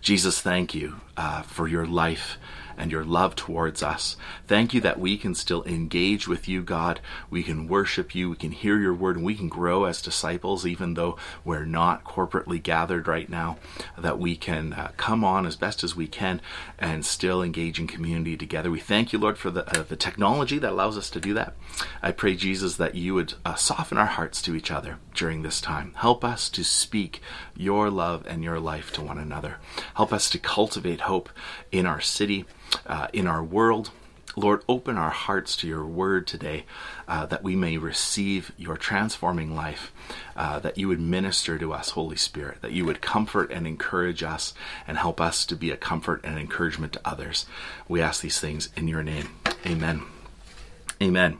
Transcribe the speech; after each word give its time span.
Jesus, 0.00 0.40
thank 0.40 0.74
you 0.74 1.00
uh, 1.16 1.42
for 1.42 1.68
your 1.68 1.86
life 1.86 2.38
and 2.78 2.90
your 2.90 3.04
love 3.04 3.34
towards 3.34 3.82
us. 3.82 4.16
Thank 4.46 4.72
you 4.72 4.80
that 4.80 5.00
we 5.00 5.18
can 5.18 5.34
still 5.34 5.64
engage 5.64 6.28
with 6.28 6.48
you, 6.48 6.62
God. 6.62 7.00
We 7.28 7.42
can 7.42 7.68
worship 7.68 8.14
you, 8.14 8.30
we 8.30 8.36
can 8.36 8.52
hear 8.52 8.78
your 8.78 8.94
word, 8.94 9.16
and 9.16 9.24
we 9.24 9.34
can 9.34 9.48
grow 9.48 9.84
as 9.84 10.00
disciples, 10.00 10.64
even 10.64 10.94
though 10.94 11.16
we're 11.44 11.66
not 11.66 12.04
corporately 12.04 12.62
gathered 12.62 13.08
right 13.08 13.28
now. 13.28 13.58
That 13.96 14.18
we 14.18 14.36
can 14.36 14.72
uh, 14.72 14.92
come 14.96 15.24
on 15.24 15.44
as 15.44 15.56
best 15.56 15.82
as 15.82 15.96
we 15.96 16.06
can 16.06 16.40
and 16.78 17.04
still 17.04 17.42
engage 17.42 17.80
in 17.80 17.86
community 17.86 18.36
together. 18.36 18.70
We 18.70 18.80
thank 18.80 19.12
you, 19.12 19.18
Lord, 19.18 19.38
for 19.38 19.50
the, 19.50 19.68
uh, 19.78 19.82
the 19.82 19.96
technology 19.96 20.58
that 20.58 20.72
allows 20.72 20.96
us 20.96 21.10
to 21.10 21.20
do 21.20 21.34
that. 21.34 21.54
I 22.02 22.12
pray, 22.12 22.36
Jesus, 22.36 22.76
that 22.76 22.94
you 22.94 23.14
would 23.14 23.34
uh, 23.44 23.56
soften 23.56 23.98
our 23.98 24.06
hearts 24.06 24.40
to 24.42 24.54
each 24.54 24.70
other 24.70 24.98
during 25.14 25.42
this 25.42 25.60
time. 25.60 25.92
Help 25.96 26.24
us 26.24 26.48
to 26.50 26.64
speak 26.64 27.20
your 27.56 27.90
love 27.90 28.24
and 28.26 28.44
your 28.44 28.60
life 28.60 28.92
to 28.92 29.02
one 29.02 29.18
another. 29.18 29.56
Help 29.94 30.12
us 30.12 30.30
to 30.30 30.38
cultivate 30.38 31.02
hope 31.02 31.28
in 31.72 31.86
our 31.86 32.00
city 32.00 32.44
uh, 32.86 33.08
in 33.12 33.26
our 33.26 33.42
world. 33.42 33.90
Lord, 34.36 34.62
open 34.68 34.96
our 34.96 35.10
hearts 35.10 35.56
to 35.56 35.66
your 35.66 35.84
word 35.84 36.26
today 36.26 36.64
uh, 37.08 37.26
that 37.26 37.42
we 37.42 37.56
may 37.56 37.76
receive 37.76 38.52
your 38.56 38.76
transforming 38.76 39.54
life, 39.56 39.90
uh, 40.36 40.60
that 40.60 40.78
you 40.78 40.86
would 40.88 41.00
minister 41.00 41.58
to 41.58 41.72
us, 41.72 41.90
Holy 41.90 42.16
Spirit, 42.16 42.62
that 42.62 42.72
you 42.72 42.84
would 42.84 43.00
comfort 43.00 43.50
and 43.50 43.66
encourage 43.66 44.22
us 44.22 44.54
and 44.86 44.96
help 44.96 45.20
us 45.20 45.44
to 45.46 45.56
be 45.56 45.70
a 45.70 45.76
comfort 45.76 46.20
and 46.22 46.38
encouragement 46.38 46.92
to 46.92 47.00
others. 47.04 47.46
We 47.88 48.00
ask 48.00 48.22
these 48.22 48.38
things 48.38 48.68
in 48.76 48.86
your 48.86 49.02
name. 49.02 49.30
Amen. 49.66 50.02
Amen. 51.02 51.38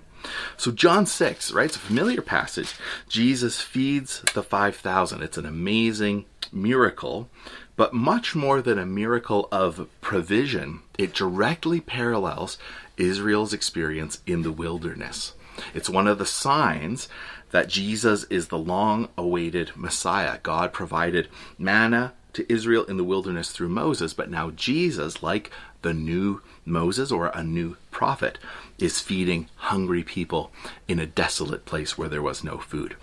So, 0.57 0.73
John 0.73 1.07
6, 1.07 1.53
right? 1.53 1.67
It's 1.67 1.77
a 1.77 1.81
familiar 1.81 2.23
passage. 2.23 2.75
Jesus 3.09 3.61
feeds 3.61 4.23
the 4.35 4.43
5,000. 4.43 5.23
It's 5.23 5.39
an 5.39 5.47
amazing 5.47 6.25
miracle 6.53 7.29
but 7.79 7.95
much 7.95 8.35
more 8.35 8.61
than 8.61 8.77
a 8.77 8.85
miracle 8.85 9.49
of 9.53 9.89
provision, 10.01 10.81
it 10.99 11.15
directly 11.15 11.81
parallels 11.81 12.59
Israel's 12.97 13.53
experience 13.53 14.21
in 14.27 14.43
the 14.43 14.51
wilderness. 14.51 15.35
It's 15.73 15.89
one 15.89 16.09
of 16.09 16.19
the 16.19 16.27
signs 16.27 17.09
that 17.53 17.69
Jesus 17.69 18.25
is 18.25 18.49
the 18.49 18.59
long 18.59 19.09
awaited 19.17 19.71
Messiah. 19.77 20.41
God 20.43 20.73
provided 20.73 21.29
manna 21.57 22.15
to 22.33 22.53
Israel 22.53 22.85
in 22.85 22.97
the 22.97 23.05
wilderness 23.05 23.53
through 23.53 23.69
Moses, 23.69 24.13
but 24.13 24.29
now 24.29 24.51
Jesus, 24.51 25.23
like 25.23 25.53
the 25.83 25.95
new 25.95 26.41
Moses 26.65 27.11
or 27.11 27.27
a 27.29 27.43
new 27.43 27.77
prophet, 27.91 28.39
is 28.79 29.01
feeding 29.01 29.49
hungry 29.57 30.03
people 30.03 30.53
in 30.87 30.99
a 30.99 31.07
desolate 31.07 31.65
place 31.65 31.97
where 31.97 32.09
there 32.09 32.23
was 32.23 32.45
no 32.45 32.59
food. 32.59 32.97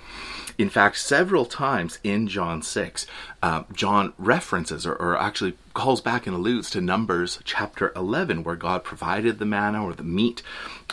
In 0.58 0.70
fact, 0.70 0.98
several 0.98 1.45
times 1.45 2.00
in 2.04 2.28
John 2.28 2.62
6, 2.62 3.06
uh, 3.44 3.64
John 3.73 4.14
references 4.17 4.86
or, 4.86 4.95
or, 4.95 5.17
actually 5.17 5.58
calls 5.73 6.00
back 6.00 6.26
and 6.26 6.36
alludes 6.36 6.70
to 6.70 6.82
Numbers 6.82 7.40
chapter 7.44 7.92
11, 7.95 8.44
where 8.44 8.56
God 8.56 8.84
provided 8.84 9.38
the 9.38 9.45
manna 9.45 9.84
or 9.84 9.94
the 9.94 10.04
meat 10.04 10.42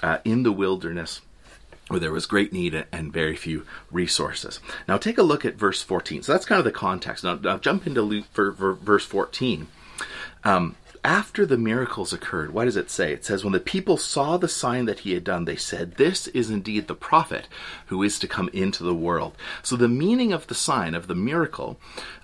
uh, 0.03 0.19
in 0.25 0.43
the 0.43 0.53
wilderness 0.53 1.21
where 1.89 2.01
there 2.01 2.13
was 2.13 2.27
great 2.27 2.53
need 2.53 2.87
and 2.91 3.13
very 3.13 3.37
few 3.37 3.67
resources. 3.91 4.61
Now, 4.89 4.97
take 4.97 5.19
a 5.19 5.23
look 5.23 5.45
at 5.45 5.57
verse 5.57 5.83
14. 5.83 6.23
So 6.23 6.33
that's 6.33 6.47
kind 6.47 6.59
of 6.59 6.65
the 6.65 6.73
context. 6.73 7.23
Now, 7.23 7.59
jump 7.59 7.87
into 7.87 8.03
Luke 8.03 8.25
for, 8.33 8.53
for 8.53 8.73
verse 8.73 9.05
14. 9.05 9.69
Um, 10.45 10.77
after 11.05 11.45
the 11.45 11.59
miracles 11.59 12.13
occurred, 12.13 12.53
what 12.53 12.67
does 12.67 12.77
it 12.77 12.91
say? 12.91 13.13
It 13.13 13.25
says, 13.25 13.43
When 13.43 13.53
the 13.53 13.61
people 13.61 13.97
saw 13.97 14.37
the 14.37 14.49
sign 14.49 14.85
that 14.87 15.01
he 15.01 15.15
had 15.15 15.25
done, 15.25 15.45
they 15.45 15.57
said, 15.57 15.97
This 15.97 16.29
is 16.29 16.51
indeed 16.51 16.87
the 16.87 16.95
prophet 16.95 17.49
who 17.87 18.03
is 18.03 18.19
to 18.21 18.29
come 18.29 18.49
into 18.53 18.85
the 18.85 18.95
world. 18.95 19.35
So 19.63 19.77
the 19.77 19.89
meaning 19.89 20.33
of 20.33 20.47
the 20.47 20.55
sign, 20.55 20.95
of 20.95 21.09
the 21.09 21.15
miracle, 21.15 21.79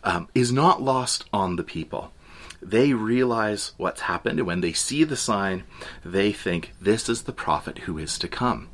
um, 0.05 0.29
is 0.35 0.53
not 0.53 0.81
lost 0.81 1.25
on 1.33 1.57
the 1.57 1.65
people 1.65 2.13
they 2.61 2.93
realize 2.93 3.73
what's 3.77 4.03
happened, 4.03 4.39
and 4.39 4.47
when 4.47 4.61
they 4.61 4.73
see 4.73 5.05
the 5.05 5.17
sign, 5.17 5.65
they 6.05 6.33
think 6.33 6.73
this 6.81 7.09
is 7.09 7.23
the 7.23 7.33
prophet 7.33 7.79
who 7.79 7.99
is 7.99 8.19
to 8.19 8.29
come. 8.29 8.69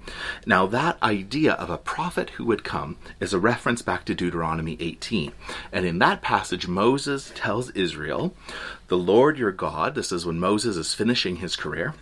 Now, 0.47 0.67
that 0.67 1.03
idea 1.03 1.53
of 1.53 1.69
a 1.69 1.79
prophet 1.79 2.31
who 2.31 2.45
would 2.47 2.65
come 2.65 2.97
is 3.21 3.35
a 3.35 3.39
reference 3.39 3.83
back 3.83 4.05
to 4.07 4.15
Deuteronomy 4.15 4.77
18. 4.81 5.33
And 5.73 5.85
in 5.85 5.99
that 5.99 6.23
passage, 6.23 6.67
Moses 6.67 7.31
tells 7.35 7.71
Israel, 7.71 8.35
The 8.89 8.97
Lord 8.97 9.39
your 9.39 9.53
God, 9.53 9.95
this 9.95 10.13
is 10.13 10.25
when 10.25 10.41
Moses 10.41 10.77
is 10.77 10.95
finishing 10.95 11.37
his 11.37 11.57
career, 11.57 11.95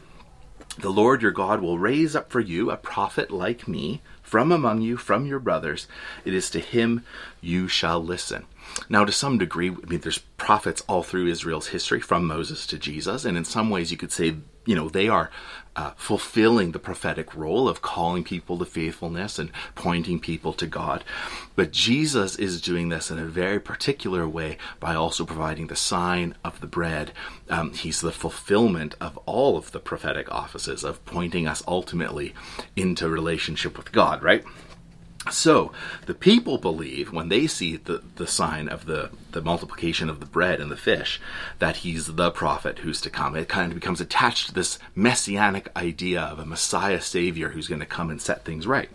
the 0.79 0.91
Lord 0.91 1.21
your 1.21 1.33
God 1.33 1.61
will 1.61 1.79
raise 1.79 2.17
up 2.17 2.31
for 2.31 2.41
you 2.41 2.71
a 2.71 2.77
prophet 2.77 3.31
like 3.31 3.69
me 3.69 4.01
from 4.23 4.51
among 4.51 4.81
you, 4.81 4.97
from 4.97 5.27
your 5.27 5.39
brothers. 5.39 5.87
It 6.25 6.33
is 6.33 6.49
to 6.51 6.61
him 6.61 7.05
you 7.43 7.69
shall 7.69 8.03
listen. 8.03 8.47
Now, 8.89 9.05
to 9.05 9.13
some 9.13 9.39
degree, 9.39 9.71
I 9.71 9.87
mean, 9.87 10.01
there's 10.01 10.19
prophets 10.19 10.83
all 10.89 11.03
through 11.03 11.27
Israel's 11.27 11.69
history, 11.69 12.01
from 12.01 12.27
Moses 12.27 12.67
to 12.69 12.79
Jesus, 12.79 13.25
and 13.25 13.37
in 13.37 13.45
some 13.45 13.71
ways, 13.71 13.91
you 13.91 13.97
could 13.97 14.13
say, 14.13 14.37
you 14.65 14.75
know, 14.75 14.89
they 14.89 15.09
are 15.09 15.31
uh, 15.75 15.93
fulfilling 15.97 16.73
the 16.73 16.79
prophetic 16.79 17.35
role 17.35 17.69
of 17.69 17.83
calling 17.83 18.23
people 18.23 18.59
to 18.59 18.65
faithfulness 18.65 19.39
and 19.39 19.51
pointing 19.75 20.21
people 20.21 20.53
to 20.53 20.67
God. 20.67 21.03
But 21.57 21.73
Jesus 21.73 22.37
is 22.37 22.61
doing 22.61 22.89
this 22.89 23.11
in 23.11 23.19
a 23.19 23.25
very 23.25 23.59
particular 23.59 24.29
way 24.29 24.59
by 24.79 24.95
also 24.95 25.25
providing 25.25 25.67
the 25.67 25.77
sign 25.77 26.35
of 26.45 26.61
the 26.61 26.67
bread. 26.67 27.13
Um, 27.49 27.73
he's 27.73 28.01
the 28.01 28.13
fulfillment 28.13 28.95
of 29.01 29.17
all 29.27 29.57
of 29.57 29.73
the 29.73 29.81
prophetic 29.81 30.31
offices 30.31 30.85
of 30.85 31.05
pointing 31.07 31.47
us 31.47 31.63
ultimately 31.67 32.35
into 32.77 33.09
relationship 33.09 33.77
with 33.77 33.93
God, 33.93 34.23
right? 34.23 34.45
So 35.31 35.73
the 36.07 36.15
people 36.15 36.59
believe 36.59 37.13
when 37.13 37.29
they 37.29 37.47
see 37.47 37.77
the, 37.77 38.03
the 38.17 38.27
sign 38.27 38.69
of 38.69 38.87
the, 38.87 39.11
the 39.31 39.41
multiplication 39.41 40.11
of 40.11 40.19
the 40.19 40.27
bread 40.27 40.61
and 40.61 40.71
the 40.71 40.77
fish 40.77 41.21
that 41.61 41.77
he's 41.79 42.07
the 42.07 42.33
prophet 42.33 42.81
who's 42.81 43.01
to 43.03 43.11
come. 43.11 43.37
It 43.37 43.49
kind 43.49 43.71
of 43.71 43.79
becomes 43.79 44.01
attached 44.01 44.49
to 44.49 44.55
this 44.55 44.81
messianic 44.97 45.71
idea 45.77 46.21
of 46.21 46.41
a 46.41 46.45
Messiah 46.45 47.01
Savior 47.01 47.51
who's 47.51 47.69
going 47.69 47.81
to 47.81 47.87
come 47.87 48.11
and 48.11 48.21
set 48.21 48.45
things 48.45 48.67
right. 48.67 48.91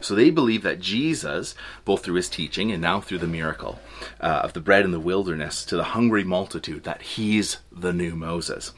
So 0.00 0.14
they 0.14 0.30
believe 0.30 0.62
that 0.62 0.80
Jesus, 0.80 1.56
both 1.84 2.04
through 2.04 2.14
his 2.14 2.28
teaching 2.28 2.70
and 2.70 2.80
now 2.80 3.00
through 3.00 3.18
the 3.18 3.26
miracle 3.26 3.80
uh, 4.20 4.42
of 4.44 4.52
the 4.52 4.60
bread 4.60 4.84
in 4.84 4.92
the 4.92 5.00
wilderness 5.00 5.64
to 5.66 5.76
the 5.76 5.84
hungry 5.84 6.22
multitude, 6.22 6.84
that 6.84 7.02
he's 7.02 7.58
the 7.72 7.92
new 7.92 8.14
Moses. 8.14 8.72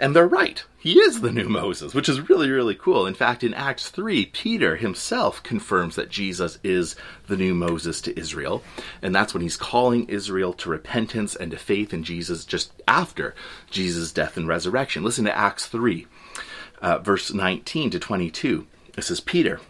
And 0.00 0.16
they're 0.16 0.26
right. 0.26 0.64
He 0.78 0.98
is 0.98 1.20
the 1.20 1.30
new 1.30 1.50
Moses, 1.50 1.92
which 1.92 2.08
is 2.08 2.26
really, 2.30 2.48
really 2.50 2.74
cool. 2.74 3.06
In 3.06 3.12
fact, 3.12 3.44
in 3.44 3.52
Acts 3.52 3.90
3, 3.90 4.24
Peter 4.24 4.76
himself 4.76 5.42
confirms 5.42 5.94
that 5.94 6.08
Jesus 6.08 6.58
is 6.64 6.96
the 7.26 7.36
new 7.36 7.54
Moses 7.54 8.00
to 8.00 8.18
Israel. 8.18 8.62
And 9.02 9.14
that's 9.14 9.34
when 9.34 9.42
he's 9.42 9.58
calling 9.58 10.08
Israel 10.08 10.54
to 10.54 10.70
repentance 10.70 11.36
and 11.36 11.50
to 11.50 11.58
faith 11.58 11.92
in 11.92 12.02
Jesus 12.02 12.46
just 12.46 12.72
after 12.88 13.34
Jesus' 13.70 14.10
death 14.10 14.38
and 14.38 14.48
resurrection. 14.48 15.04
Listen 15.04 15.26
to 15.26 15.36
Acts 15.36 15.66
3, 15.66 16.06
uh, 16.80 16.98
verse 17.00 17.30
19 17.30 17.90
to 17.90 17.98
22. 17.98 18.66
This 18.94 19.10
is 19.10 19.20
Peter 19.20 19.60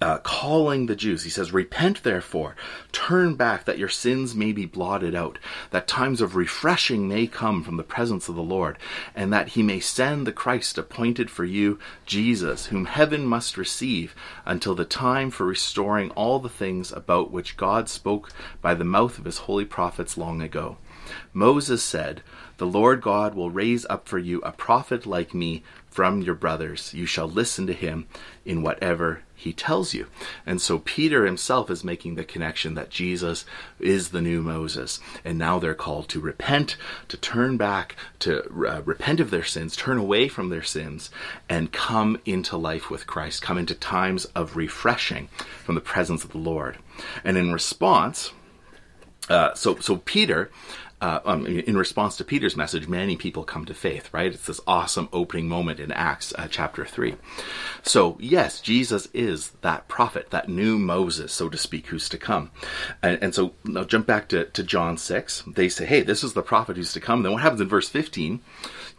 uh, 0.00 0.18
calling 0.18 0.86
the 0.86 0.96
Jews. 0.96 1.22
He 1.22 1.30
says, 1.30 1.52
Repent 1.52 2.02
therefore, 2.02 2.56
turn 2.92 3.34
back 3.36 3.64
that 3.64 3.78
your 3.78 3.88
sins 3.88 4.34
may 4.34 4.52
be 4.52 4.66
blotted 4.66 5.14
out, 5.14 5.38
that 5.70 5.88
times 5.88 6.20
of 6.20 6.36
refreshing 6.36 7.08
may 7.08 7.26
come 7.26 7.62
from 7.62 7.76
the 7.76 7.82
presence 7.82 8.28
of 8.28 8.34
the 8.34 8.42
Lord, 8.42 8.78
and 9.14 9.32
that 9.32 9.48
he 9.50 9.62
may 9.62 9.80
send 9.80 10.26
the 10.26 10.32
Christ 10.32 10.78
appointed 10.78 11.30
for 11.30 11.44
you, 11.44 11.78
Jesus, 12.06 12.66
whom 12.66 12.86
heaven 12.86 13.24
must 13.24 13.56
receive 13.56 14.14
until 14.44 14.74
the 14.74 14.84
time 14.84 15.30
for 15.30 15.46
restoring 15.46 16.10
all 16.10 16.38
the 16.38 16.48
things 16.48 16.92
about 16.92 17.30
which 17.30 17.56
God 17.56 17.88
spoke 17.88 18.30
by 18.60 18.74
the 18.74 18.84
mouth 18.84 19.18
of 19.18 19.24
his 19.24 19.38
holy 19.38 19.64
prophets 19.64 20.18
long 20.18 20.42
ago. 20.42 20.76
Moses 21.32 21.82
said, 21.82 22.22
The 22.56 22.66
Lord 22.66 23.00
God 23.00 23.34
will 23.34 23.50
raise 23.50 23.84
up 23.86 24.08
for 24.08 24.18
you 24.18 24.40
a 24.40 24.52
prophet 24.52 25.06
like 25.06 25.34
me 25.34 25.62
from 25.88 26.22
your 26.22 26.34
brothers. 26.34 26.92
You 26.94 27.06
shall 27.06 27.28
listen 27.28 27.66
to 27.66 27.72
him 27.72 28.06
in 28.44 28.62
whatever 28.62 29.22
he 29.34 29.52
tells 29.52 29.94
you. 29.94 30.06
And 30.46 30.60
so 30.60 30.78
Peter 30.78 31.26
himself 31.26 31.70
is 31.70 31.84
making 31.84 32.14
the 32.14 32.24
connection 32.24 32.74
that 32.74 32.90
Jesus 32.90 33.44
is 33.78 34.08
the 34.08 34.20
new 34.20 34.42
Moses. 34.42 35.00
And 35.24 35.38
now 35.38 35.58
they're 35.58 35.74
called 35.74 36.08
to 36.08 36.20
repent, 36.20 36.76
to 37.08 37.16
turn 37.16 37.56
back, 37.56 37.96
to 38.20 38.42
uh, 38.66 38.82
repent 38.82 39.20
of 39.20 39.30
their 39.30 39.44
sins, 39.44 39.76
turn 39.76 39.98
away 39.98 40.28
from 40.28 40.48
their 40.48 40.62
sins, 40.62 41.10
and 41.48 41.72
come 41.72 42.18
into 42.24 42.56
life 42.56 42.90
with 42.90 43.06
Christ, 43.06 43.42
come 43.42 43.58
into 43.58 43.74
times 43.74 44.24
of 44.26 44.56
refreshing 44.56 45.28
from 45.64 45.74
the 45.74 45.80
presence 45.80 46.24
of 46.24 46.30
the 46.30 46.38
Lord. 46.38 46.78
And 47.22 47.36
in 47.36 47.52
response, 47.52 48.32
uh, 49.28 49.54
so 49.54 49.76
so 49.76 49.96
Peter 49.96 50.50
uh, 51.04 51.20
um, 51.26 51.46
in 51.46 51.76
response 51.76 52.16
to 52.16 52.24
Peter's 52.24 52.56
message, 52.56 52.88
many 52.88 53.14
people 53.14 53.44
come 53.44 53.66
to 53.66 53.74
faith, 53.74 54.08
right? 54.14 54.32
It's 54.32 54.46
this 54.46 54.60
awesome 54.66 55.10
opening 55.12 55.46
moment 55.46 55.78
in 55.78 55.92
Acts 55.92 56.32
uh, 56.38 56.48
chapter 56.50 56.86
3. 56.86 57.16
So, 57.82 58.16
yes, 58.18 58.58
Jesus 58.58 59.06
is 59.12 59.50
that 59.60 59.86
prophet, 59.86 60.30
that 60.30 60.48
new 60.48 60.78
Moses, 60.78 61.30
so 61.30 61.50
to 61.50 61.58
speak, 61.58 61.88
who's 61.88 62.08
to 62.08 62.16
come. 62.16 62.50
And, 63.02 63.22
and 63.22 63.34
so, 63.34 63.52
now 63.64 63.84
jump 63.84 64.06
back 64.06 64.28
to, 64.30 64.46
to 64.46 64.62
John 64.62 64.96
6. 64.96 65.42
They 65.46 65.68
say, 65.68 65.84
hey, 65.84 66.00
this 66.00 66.24
is 66.24 66.32
the 66.32 66.40
prophet 66.40 66.78
who's 66.78 66.94
to 66.94 67.00
come. 67.00 67.22
Then 67.22 67.32
what 67.32 67.42
happens 67.42 67.60
in 67.60 67.68
verse 67.68 67.90
15? 67.90 68.40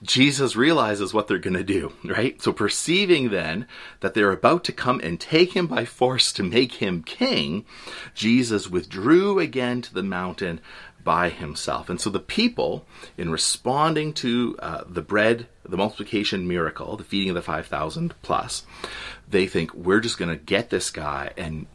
Jesus 0.03 0.55
realizes 0.55 1.11
what 1.11 1.27
they're 1.27 1.39
going 1.39 1.55
to 1.55 1.63
do, 1.63 1.93
right? 2.03 2.39
So, 2.39 2.53
perceiving 2.53 3.29
then 3.29 3.65
that 4.01 4.13
they're 4.13 4.31
about 4.31 4.63
to 4.65 4.71
come 4.71 4.99
and 4.99 5.19
take 5.19 5.55
him 5.55 5.65
by 5.65 5.85
force 5.85 6.31
to 6.33 6.43
make 6.43 6.73
him 6.73 7.01
king, 7.01 7.65
Jesus 8.13 8.69
withdrew 8.69 9.39
again 9.39 9.81
to 9.81 9.91
the 9.91 10.03
mountain 10.03 10.61
by 11.05 11.29
himself. 11.29 11.89
And 11.89 12.01
so 12.01 12.09
the 12.09 12.19
people, 12.19 12.85
in 13.17 13.29
responding 13.29 14.11
to 14.13 14.57
uh, 14.59 14.83
the 14.85 15.03
bread, 15.03 15.47
the 15.63 15.77
multiplication 15.77 16.45
miracle, 16.47 16.97
the 16.97 17.05
feeding 17.05 17.29
of 17.29 17.35
the 17.35 17.41
5,000 17.41 18.13
plus, 18.23 18.65
they 19.29 19.47
think 19.47 19.73
we're 19.73 20.01
just 20.01 20.17
going 20.17 20.35
to 20.35 20.43
get 20.43 20.69
this 20.69 20.89
guy 20.89 21.31
and 21.37 21.67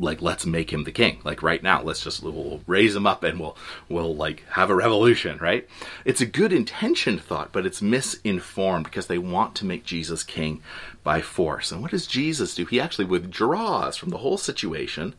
like 0.00 0.22
let's 0.22 0.46
make 0.46 0.72
him 0.72 0.84
the 0.84 0.92
king. 0.92 1.20
Like 1.24 1.42
right 1.42 1.62
now 1.62 1.82
let's 1.82 2.02
just 2.02 2.22
we'll 2.22 2.62
raise 2.66 2.94
him 2.94 3.06
up 3.06 3.24
and 3.24 3.38
we'll 3.40 3.56
we'll 3.88 4.14
like 4.14 4.44
have 4.50 4.70
a 4.70 4.74
revolution 4.74 5.38
right? 5.38 5.68
It's 6.04 6.20
a 6.20 6.26
good 6.26 6.52
intentioned 6.52 7.20
thought 7.20 7.52
but 7.52 7.66
it's 7.66 7.82
misinformed 7.82 8.84
because 8.84 9.08
they 9.08 9.18
want 9.18 9.54
to 9.56 9.66
make 9.66 9.84
jesus 9.84 10.22
king 10.22 10.62
by 11.02 11.20
force. 11.20 11.72
And 11.72 11.82
what 11.82 11.90
does 11.90 12.06
jesus 12.06 12.54
do? 12.54 12.64
He 12.64 12.80
actually 12.80 13.06
withdraws 13.06 13.96
from 13.96 14.10
the 14.10 14.18
whole 14.18 14.38
situation 14.38 15.14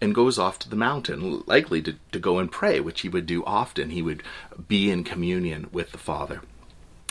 and 0.00 0.14
goes 0.14 0.38
off 0.38 0.58
to 0.60 0.68
the 0.68 0.76
mountain, 0.76 1.42
likely 1.46 1.82
to, 1.82 1.96
to 2.12 2.18
go 2.18 2.38
and 2.38 2.50
pray, 2.50 2.80
which 2.80 3.02
he 3.02 3.08
would 3.08 3.26
do 3.26 3.44
often. 3.44 3.90
He 3.90 4.02
would 4.02 4.22
be 4.68 4.90
in 4.90 5.04
communion 5.04 5.68
with 5.72 5.92
the 5.92 5.98
Father. 5.98 6.40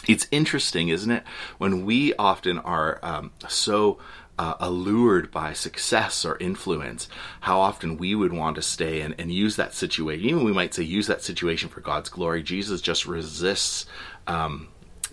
It's 0.07 0.27
interesting, 0.31 0.89
isn't 0.89 1.11
it? 1.11 1.23
When 1.57 1.85
we 1.85 2.13
often 2.15 2.57
are 2.59 2.99
um, 3.03 3.31
so 3.47 3.99
uh, 4.39 4.55
allured 4.59 5.29
by 5.31 5.51
success 5.51 6.23
or 6.23 6.37
influence, 6.37 7.09
how 7.41 7.59
often 7.59 7.97
we 7.97 8.15
would 8.15 8.31
want 8.31 8.55
to 8.55 8.61
stay 8.61 9.01
and, 9.01 9.13
and 9.19 9.31
use 9.31 9.57
that 9.57 9.73
situation. 9.73 10.25
Even 10.25 10.45
we 10.45 10.53
might 10.53 10.73
say 10.73 10.83
use 10.83 11.07
that 11.07 11.21
situation 11.21 11.67
for 11.67 11.81
God's 11.81 12.09
glory. 12.09 12.41
Jesus 12.41 12.79
just 12.79 13.05
resists 13.05 13.85
um, 14.27 14.69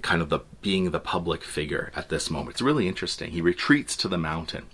kind 0.06 0.22
of 0.22 0.28
the 0.28 0.38
being 0.62 0.92
the 0.92 1.00
public 1.00 1.42
figure 1.42 1.90
at 1.96 2.10
this 2.10 2.30
moment. 2.30 2.50
It's 2.50 2.62
really 2.62 2.86
interesting. 2.86 3.32
He 3.32 3.40
retreats 3.40 3.96
to 3.96 4.06
the 4.06 4.16
mountain. 4.16 4.66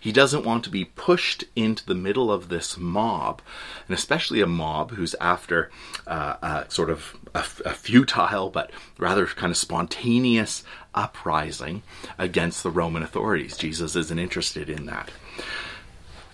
He 0.00 0.12
doesn't 0.12 0.44
want 0.44 0.62
to 0.62 0.70
be 0.70 0.84
pushed 0.84 1.42
into 1.56 1.84
the 1.84 1.94
middle 1.96 2.30
of 2.30 2.48
this 2.48 2.78
mob, 2.78 3.42
and 3.88 3.98
especially 3.98 4.40
a 4.40 4.46
mob 4.46 4.92
who's 4.92 5.16
after 5.20 5.72
uh, 6.06 6.36
uh, 6.40 6.68
sort 6.68 6.88
of 6.88 7.16
a, 7.34 7.40
a 7.64 7.74
futile 7.74 8.48
but 8.48 8.70
rather 8.96 9.26
kind 9.26 9.50
of 9.50 9.56
spontaneous 9.56 10.62
uprising 10.94 11.82
against 12.16 12.62
the 12.62 12.70
Roman 12.70 13.02
authorities. 13.02 13.56
Jesus 13.56 13.96
isn't 13.96 14.20
interested 14.20 14.70
in 14.70 14.86
that. 14.86 15.10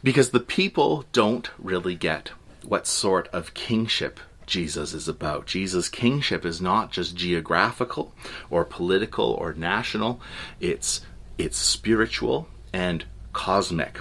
Because 0.04 0.30
the 0.30 0.40
people 0.40 1.06
don't 1.12 1.48
really 1.58 1.94
get 1.94 2.32
what 2.62 2.86
sort 2.86 3.28
of 3.28 3.54
kingship 3.54 4.20
Jesus 4.52 4.92
is 4.92 5.08
about. 5.08 5.46
Jesus' 5.46 5.88
kingship 5.88 6.44
is 6.44 6.60
not 6.60 6.92
just 6.92 7.16
geographical 7.16 8.12
or 8.50 8.66
political 8.66 9.32
or 9.32 9.54
national, 9.54 10.20
it's, 10.60 11.00
it's 11.38 11.56
spiritual 11.56 12.46
and 12.70 13.06
cosmic. 13.32 13.96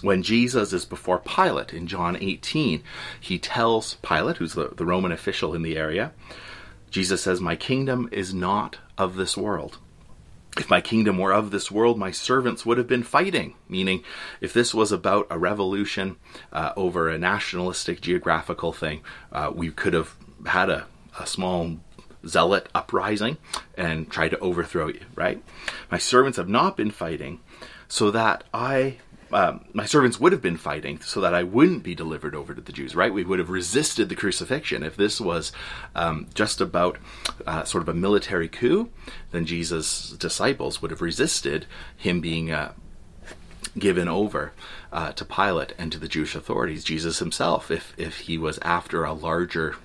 When 0.00 0.22
Jesus 0.22 0.72
is 0.72 0.86
before 0.86 1.18
Pilate 1.18 1.74
in 1.74 1.86
John 1.86 2.16
18, 2.18 2.82
he 3.20 3.38
tells 3.38 3.96
Pilate, 3.96 4.38
who's 4.38 4.54
the, 4.54 4.70
the 4.74 4.86
Roman 4.86 5.12
official 5.12 5.54
in 5.54 5.60
the 5.60 5.76
area, 5.76 6.12
Jesus 6.90 7.22
says, 7.22 7.42
My 7.42 7.54
kingdom 7.54 8.08
is 8.10 8.32
not 8.32 8.78
of 8.96 9.16
this 9.16 9.36
world. 9.36 9.76
If 10.60 10.68
my 10.68 10.82
kingdom 10.82 11.16
were 11.16 11.32
of 11.32 11.52
this 11.52 11.70
world, 11.70 11.98
my 11.98 12.10
servants 12.10 12.66
would 12.66 12.76
have 12.76 12.86
been 12.86 13.02
fighting. 13.02 13.54
Meaning, 13.66 14.04
if 14.42 14.52
this 14.52 14.74
was 14.74 14.92
about 14.92 15.26
a 15.30 15.38
revolution 15.38 16.16
uh, 16.52 16.74
over 16.76 17.08
a 17.08 17.16
nationalistic 17.16 18.02
geographical 18.02 18.70
thing, 18.70 19.00
uh, 19.32 19.50
we 19.54 19.70
could 19.70 19.94
have 19.94 20.14
had 20.44 20.68
a, 20.68 20.86
a 21.18 21.26
small 21.26 21.78
zealot 22.26 22.68
uprising 22.74 23.38
and 23.74 24.10
tried 24.10 24.32
to 24.32 24.38
overthrow 24.40 24.88
you, 24.88 25.00
right? 25.14 25.42
My 25.90 25.96
servants 25.96 26.36
have 26.36 26.50
not 26.50 26.76
been 26.76 26.90
fighting 26.90 27.40
so 27.88 28.10
that 28.10 28.44
I 28.52 28.98
um, 29.32 29.64
my 29.72 29.84
servants 29.84 30.18
would 30.18 30.32
have 30.32 30.42
been 30.42 30.56
fighting 30.56 31.00
so 31.00 31.20
that 31.20 31.34
I 31.34 31.42
wouldn't 31.42 31.82
be 31.82 31.94
delivered 31.94 32.34
over 32.34 32.54
to 32.54 32.60
the 32.60 32.72
Jews, 32.72 32.94
right? 32.94 33.12
We 33.12 33.24
would 33.24 33.38
have 33.38 33.50
resisted 33.50 34.08
the 34.08 34.16
crucifixion. 34.16 34.82
If 34.82 34.96
this 34.96 35.20
was 35.20 35.52
um, 35.94 36.26
just 36.34 36.60
about 36.60 36.98
uh, 37.46 37.64
sort 37.64 37.82
of 37.82 37.88
a 37.88 37.94
military 37.94 38.48
coup, 38.48 38.90
then 39.30 39.46
Jesus' 39.46 40.10
disciples 40.10 40.82
would 40.82 40.90
have 40.90 41.02
resisted 41.02 41.66
him 41.96 42.20
being 42.20 42.50
uh, 42.50 42.72
given 43.78 44.08
over 44.08 44.52
uh, 44.92 45.12
to 45.12 45.24
Pilate 45.24 45.74
and 45.78 45.92
to 45.92 45.98
the 45.98 46.08
Jewish 46.08 46.34
authorities. 46.34 46.84
Jesus 46.84 47.18
himself, 47.18 47.70
if, 47.70 47.94
if 47.96 48.20
he 48.20 48.36
was 48.36 48.58
after 48.62 49.04
a 49.04 49.12
larger 49.12 49.76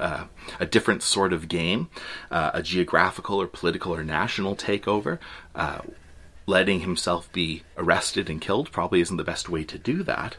uh, 0.00 0.24
a 0.58 0.64
different 0.64 1.02
sort 1.02 1.30
of 1.32 1.46
game, 1.46 1.88
uh, 2.30 2.50
a 2.54 2.62
geographical 2.62 3.40
or 3.40 3.46
political 3.46 3.94
or 3.94 4.02
national 4.02 4.56
takeover, 4.56 5.18
uh, 5.54 5.80
letting 6.50 6.80
himself 6.80 7.32
be 7.32 7.62
arrested 7.78 8.28
and 8.28 8.40
killed 8.40 8.72
probably 8.72 9.00
isn't 9.00 9.16
the 9.16 9.24
best 9.24 9.48
way 9.48 9.62
to 9.62 9.78
do 9.78 10.02
that. 10.02 10.36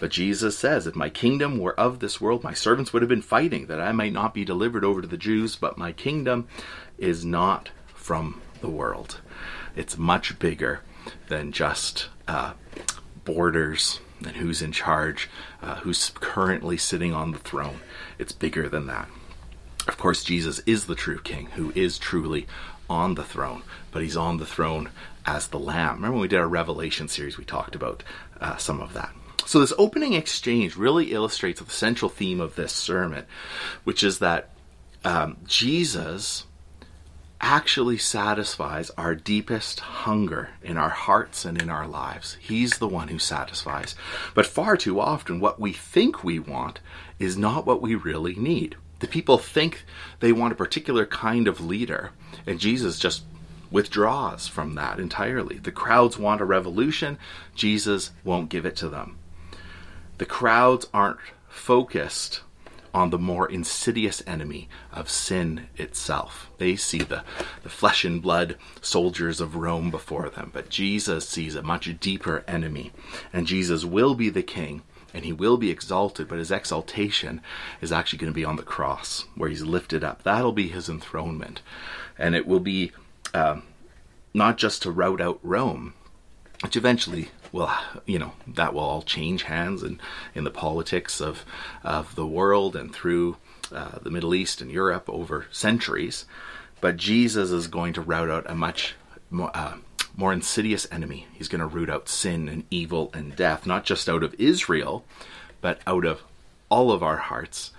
But 0.00 0.10
Jesus 0.10 0.58
says, 0.58 0.86
If 0.86 0.96
my 0.96 1.08
kingdom 1.08 1.58
were 1.58 1.78
of 1.78 2.00
this 2.00 2.20
world, 2.20 2.42
my 2.42 2.52
servants 2.52 2.92
would 2.92 3.02
have 3.02 3.08
been 3.08 3.22
fighting, 3.22 3.66
that 3.66 3.80
I 3.80 3.92
might 3.92 4.12
not 4.12 4.34
be 4.34 4.44
delivered 4.44 4.84
over 4.84 5.00
to 5.00 5.06
the 5.06 5.16
Jews, 5.16 5.54
but 5.54 5.78
my 5.78 5.92
kingdom 5.92 6.48
is 6.98 7.24
not 7.24 7.70
from 7.94 8.42
the 8.60 8.68
world. 8.68 9.20
It's 9.76 9.96
much 9.96 10.38
bigger 10.40 10.80
than 11.28 11.52
just 11.52 12.08
uh, 12.26 12.54
borders 13.24 14.00
and 14.26 14.36
who's 14.36 14.60
in 14.60 14.72
charge, 14.72 15.30
uh, 15.62 15.76
who's 15.76 16.10
currently 16.16 16.76
sitting 16.76 17.14
on 17.14 17.30
the 17.30 17.38
throne. 17.38 17.78
It's 18.18 18.32
bigger 18.32 18.68
than 18.68 18.88
that. 18.88 19.08
Of 19.86 19.98
course, 19.98 20.24
Jesus 20.24 20.60
is 20.66 20.86
the 20.86 20.94
true 20.94 21.20
king 21.20 21.46
who 21.54 21.72
is 21.76 21.96
truly 21.98 22.46
on 22.88 23.14
the 23.14 23.24
throne, 23.24 23.62
but 23.92 24.02
he's 24.02 24.16
on 24.16 24.38
the 24.38 24.46
throne 24.46 24.90
as 25.26 25.48
the 25.48 25.58
Lamb. 25.58 25.96
Remember 25.96 26.14
when 26.14 26.22
we 26.22 26.28
did 26.28 26.38
our 26.38 26.48
Revelation 26.48 27.08
series, 27.08 27.38
we 27.38 27.44
talked 27.44 27.74
about 27.74 28.02
uh, 28.40 28.56
some 28.56 28.80
of 28.80 28.92
that. 28.94 29.10
So, 29.46 29.60
this 29.60 29.72
opening 29.76 30.14
exchange 30.14 30.76
really 30.76 31.12
illustrates 31.12 31.60
the 31.60 31.70
central 31.70 32.08
theme 32.08 32.40
of 32.40 32.56
this 32.56 32.72
sermon, 32.72 33.26
which 33.84 34.02
is 34.02 34.18
that 34.20 34.50
um, 35.04 35.36
Jesus 35.46 36.46
actually 37.40 37.98
satisfies 37.98 38.90
our 38.96 39.14
deepest 39.14 39.80
hunger 39.80 40.48
in 40.62 40.78
our 40.78 40.88
hearts 40.88 41.44
and 41.44 41.60
in 41.60 41.68
our 41.68 41.86
lives. 41.86 42.38
He's 42.40 42.78
the 42.78 42.88
one 42.88 43.08
who 43.08 43.18
satisfies. 43.18 43.94
But 44.34 44.46
far 44.46 44.78
too 44.78 44.98
often, 44.98 45.40
what 45.40 45.60
we 45.60 45.72
think 45.72 46.24
we 46.24 46.38
want 46.38 46.80
is 47.18 47.36
not 47.36 47.66
what 47.66 47.82
we 47.82 47.94
really 47.94 48.34
need. 48.34 48.76
The 49.00 49.08
people 49.08 49.36
think 49.36 49.84
they 50.20 50.32
want 50.32 50.54
a 50.54 50.56
particular 50.56 51.04
kind 51.04 51.46
of 51.46 51.60
leader, 51.60 52.12
and 52.46 52.58
Jesus 52.58 52.98
just 52.98 53.24
withdraws 53.70 54.46
from 54.46 54.74
that 54.74 54.98
entirely. 54.98 55.58
The 55.58 55.72
crowds 55.72 56.18
want 56.18 56.40
a 56.40 56.44
revolution, 56.44 57.18
Jesus 57.54 58.10
won't 58.22 58.48
give 58.48 58.66
it 58.66 58.76
to 58.76 58.88
them. 58.88 59.18
The 60.18 60.26
crowds 60.26 60.86
aren't 60.94 61.18
focused 61.48 62.42
on 62.94 63.10
the 63.10 63.18
more 63.18 63.50
insidious 63.50 64.22
enemy 64.26 64.68
of 64.92 65.10
sin 65.10 65.66
itself. 65.76 66.48
They 66.58 66.76
see 66.76 66.98
the, 66.98 67.24
the 67.64 67.68
flesh 67.68 68.04
and 68.04 68.22
blood 68.22 68.56
soldiers 68.80 69.40
of 69.40 69.56
Rome 69.56 69.90
before 69.90 70.30
them, 70.30 70.50
but 70.54 70.70
Jesus 70.70 71.28
sees 71.28 71.56
a 71.56 71.62
much 71.62 71.98
deeper 71.98 72.44
enemy, 72.46 72.92
and 73.32 73.48
Jesus 73.48 73.84
will 73.84 74.14
be 74.14 74.30
the 74.30 74.44
king. 74.44 74.82
And 75.12 75.24
he 75.24 75.32
will 75.32 75.56
be 75.58 75.70
exalted, 75.70 76.26
but 76.26 76.40
his 76.40 76.50
exaltation 76.50 77.40
is 77.80 77.92
actually 77.92 78.18
going 78.18 78.32
to 78.32 78.34
be 78.34 78.44
on 78.44 78.56
the 78.56 78.64
cross, 78.64 79.26
where 79.36 79.48
he's 79.48 79.62
lifted 79.62 80.02
up. 80.02 80.24
That'll 80.24 80.50
be 80.50 80.66
his 80.66 80.88
enthronement. 80.88 81.62
And 82.18 82.34
it 82.34 82.48
will 82.48 82.58
be 82.58 82.90
um, 83.34 83.64
not 84.32 84.56
just 84.56 84.82
to 84.82 84.90
rout 84.90 85.20
out 85.20 85.38
Rome, 85.42 85.94
which 86.62 86.76
eventually 86.76 87.28
will, 87.52 87.70
you 88.06 88.18
know, 88.18 88.32
that 88.46 88.72
will 88.72 88.80
all 88.80 89.02
change 89.02 89.44
hands 89.44 89.82
in, 89.82 90.00
in 90.34 90.44
the 90.44 90.50
politics 90.50 91.20
of, 91.20 91.44
of 91.82 92.14
the 92.14 92.26
world 92.26 92.74
and 92.74 92.94
through 92.94 93.36
uh, 93.72 93.98
the 94.02 94.10
Middle 94.10 94.34
East 94.34 94.60
and 94.60 94.70
Europe 94.70 95.08
over 95.08 95.46
centuries. 95.50 96.26
But 96.80 96.96
Jesus 96.96 97.50
is 97.50 97.66
going 97.66 97.92
to 97.94 98.00
rout 98.00 98.30
out 98.30 98.48
a 98.48 98.54
much 98.54 98.94
more, 99.30 99.50
uh, 99.54 99.76
more 100.16 100.32
insidious 100.32 100.86
enemy. 100.90 101.26
He's 101.32 101.48
going 101.48 101.60
to 101.60 101.66
root 101.66 101.90
out 101.90 102.08
sin 102.08 102.48
and 102.48 102.64
evil 102.70 103.10
and 103.12 103.34
death, 103.34 103.66
not 103.66 103.84
just 103.84 104.08
out 104.08 104.22
of 104.22 104.34
Israel, 104.38 105.04
but 105.60 105.80
out 105.86 106.04
of 106.04 106.22
all 106.68 106.92
of 106.92 107.02
our 107.02 107.16
hearts 107.16 107.72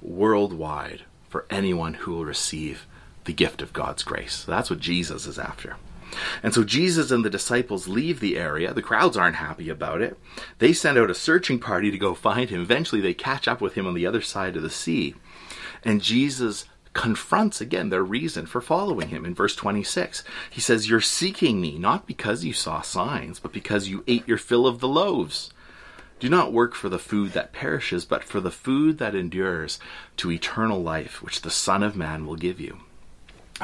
worldwide 0.00 1.02
for 1.28 1.46
anyone 1.48 1.94
who 1.94 2.12
will 2.12 2.24
receive 2.24 2.86
the 3.24 3.32
gift 3.32 3.62
of 3.62 3.72
God's 3.72 4.02
grace. 4.02 4.44
That's 4.44 4.70
what 4.70 4.80
Jesus 4.80 5.26
is 5.26 5.38
after. 5.38 5.76
And 6.42 6.52
so 6.52 6.64
Jesus 6.64 7.10
and 7.10 7.24
the 7.24 7.30
disciples 7.30 7.88
leave 7.88 8.20
the 8.20 8.36
area. 8.36 8.74
The 8.74 8.82
crowds 8.82 9.16
aren't 9.16 9.36
happy 9.36 9.68
about 9.68 10.02
it. 10.02 10.18
They 10.58 10.72
send 10.72 10.98
out 10.98 11.10
a 11.10 11.14
searching 11.14 11.58
party 11.58 11.90
to 11.90 11.98
go 11.98 12.14
find 12.14 12.50
him. 12.50 12.60
Eventually, 12.60 13.00
they 13.00 13.14
catch 13.14 13.48
up 13.48 13.60
with 13.60 13.74
him 13.74 13.86
on 13.86 13.94
the 13.94 14.06
other 14.06 14.20
side 14.20 14.56
of 14.56 14.62
the 14.62 14.70
sea. 14.70 15.14
And 15.84 16.02
Jesus 16.02 16.66
confronts 16.92 17.60
again 17.60 17.88
their 17.88 18.02
reason 18.02 18.44
for 18.44 18.60
following 18.60 19.08
him 19.08 19.24
in 19.24 19.34
verse 19.34 19.56
26. 19.56 20.22
He 20.50 20.60
says, 20.60 20.88
You're 20.88 21.00
seeking 21.00 21.60
me 21.60 21.78
not 21.78 22.06
because 22.06 22.44
you 22.44 22.52
saw 22.52 22.82
signs, 22.82 23.38
but 23.38 23.52
because 23.52 23.88
you 23.88 24.04
ate 24.06 24.28
your 24.28 24.38
fill 24.38 24.66
of 24.66 24.80
the 24.80 24.88
loaves. 24.88 25.50
Do 26.20 26.28
not 26.28 26.52
work 26.52 26.74
for 26.74 26.88
the 26.88 27.00
food 27.00 27.32
that 27.32 27.52
perishes, 27.52 28.04
but 28.04 28.22
for 28.22 28.40
the 28.40 28.50
food 28.50 28.98
that 28.98 29.14
endures 29.14 29.80
to 30.18 30.30
eternal 30.30 30.80
life, 30.80 31.20
which 31.20 31.40
the 31.40 31.50
Son 31.50 31.82
of 31.82 31.96
Man 31.96 32.26
will 32.26 32.36
give 32.36 32.60
you. 32.60 32.78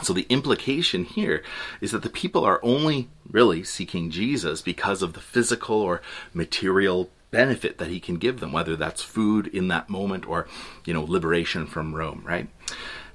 So 0.03 0.13
the 0.13 0.27
implication 0.29 1.05
here 1.05 1.43
is 1.81 1.91
that 1.93 2.03
the 2.03 2.11
people 2.11 2.45
are 2.45 2.61
only 2.63 3.09
really 3.29 3.65
seeking 3.65 4.11
Jesus 4.11 4.63
because 4.63 5.03
of 5.03 5.15
the 5.15 5.21
physical 5.21 5.81
or 5.81 6.03
material 6.33 7.11
benefit 7.31 7.79
that 7.79 7.89
he 7.89 8.01
can 8.01 8.17
give 8.17 8.41
them, 8.41 8.53
whether 8.53 8.77
that's 8.77 9.03
food 9.03 9.47
in 9.49 9.69
that 9.69 9.91
moment 9.91 10.27
or, 10.27 10.47
you 10.85 10.95
know, 10.95 11.03
liberation 11.03 11.67
from 11.67 11.95
Rome, 11.95 12.23
right? 12.25 12.49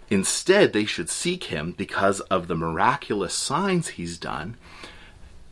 Instead, 0.09 0.73
they 0.73 0.85
should 0.85 1.09
seek 1.09 1.45
him 1.45 1.71
because 1.71 2.19
of 2.21 2.47
the 2.47 2.55
miraculous 2.55 3.33
signs 3.33 3.89
he's 3.89 4.17
done, 4.17 4.57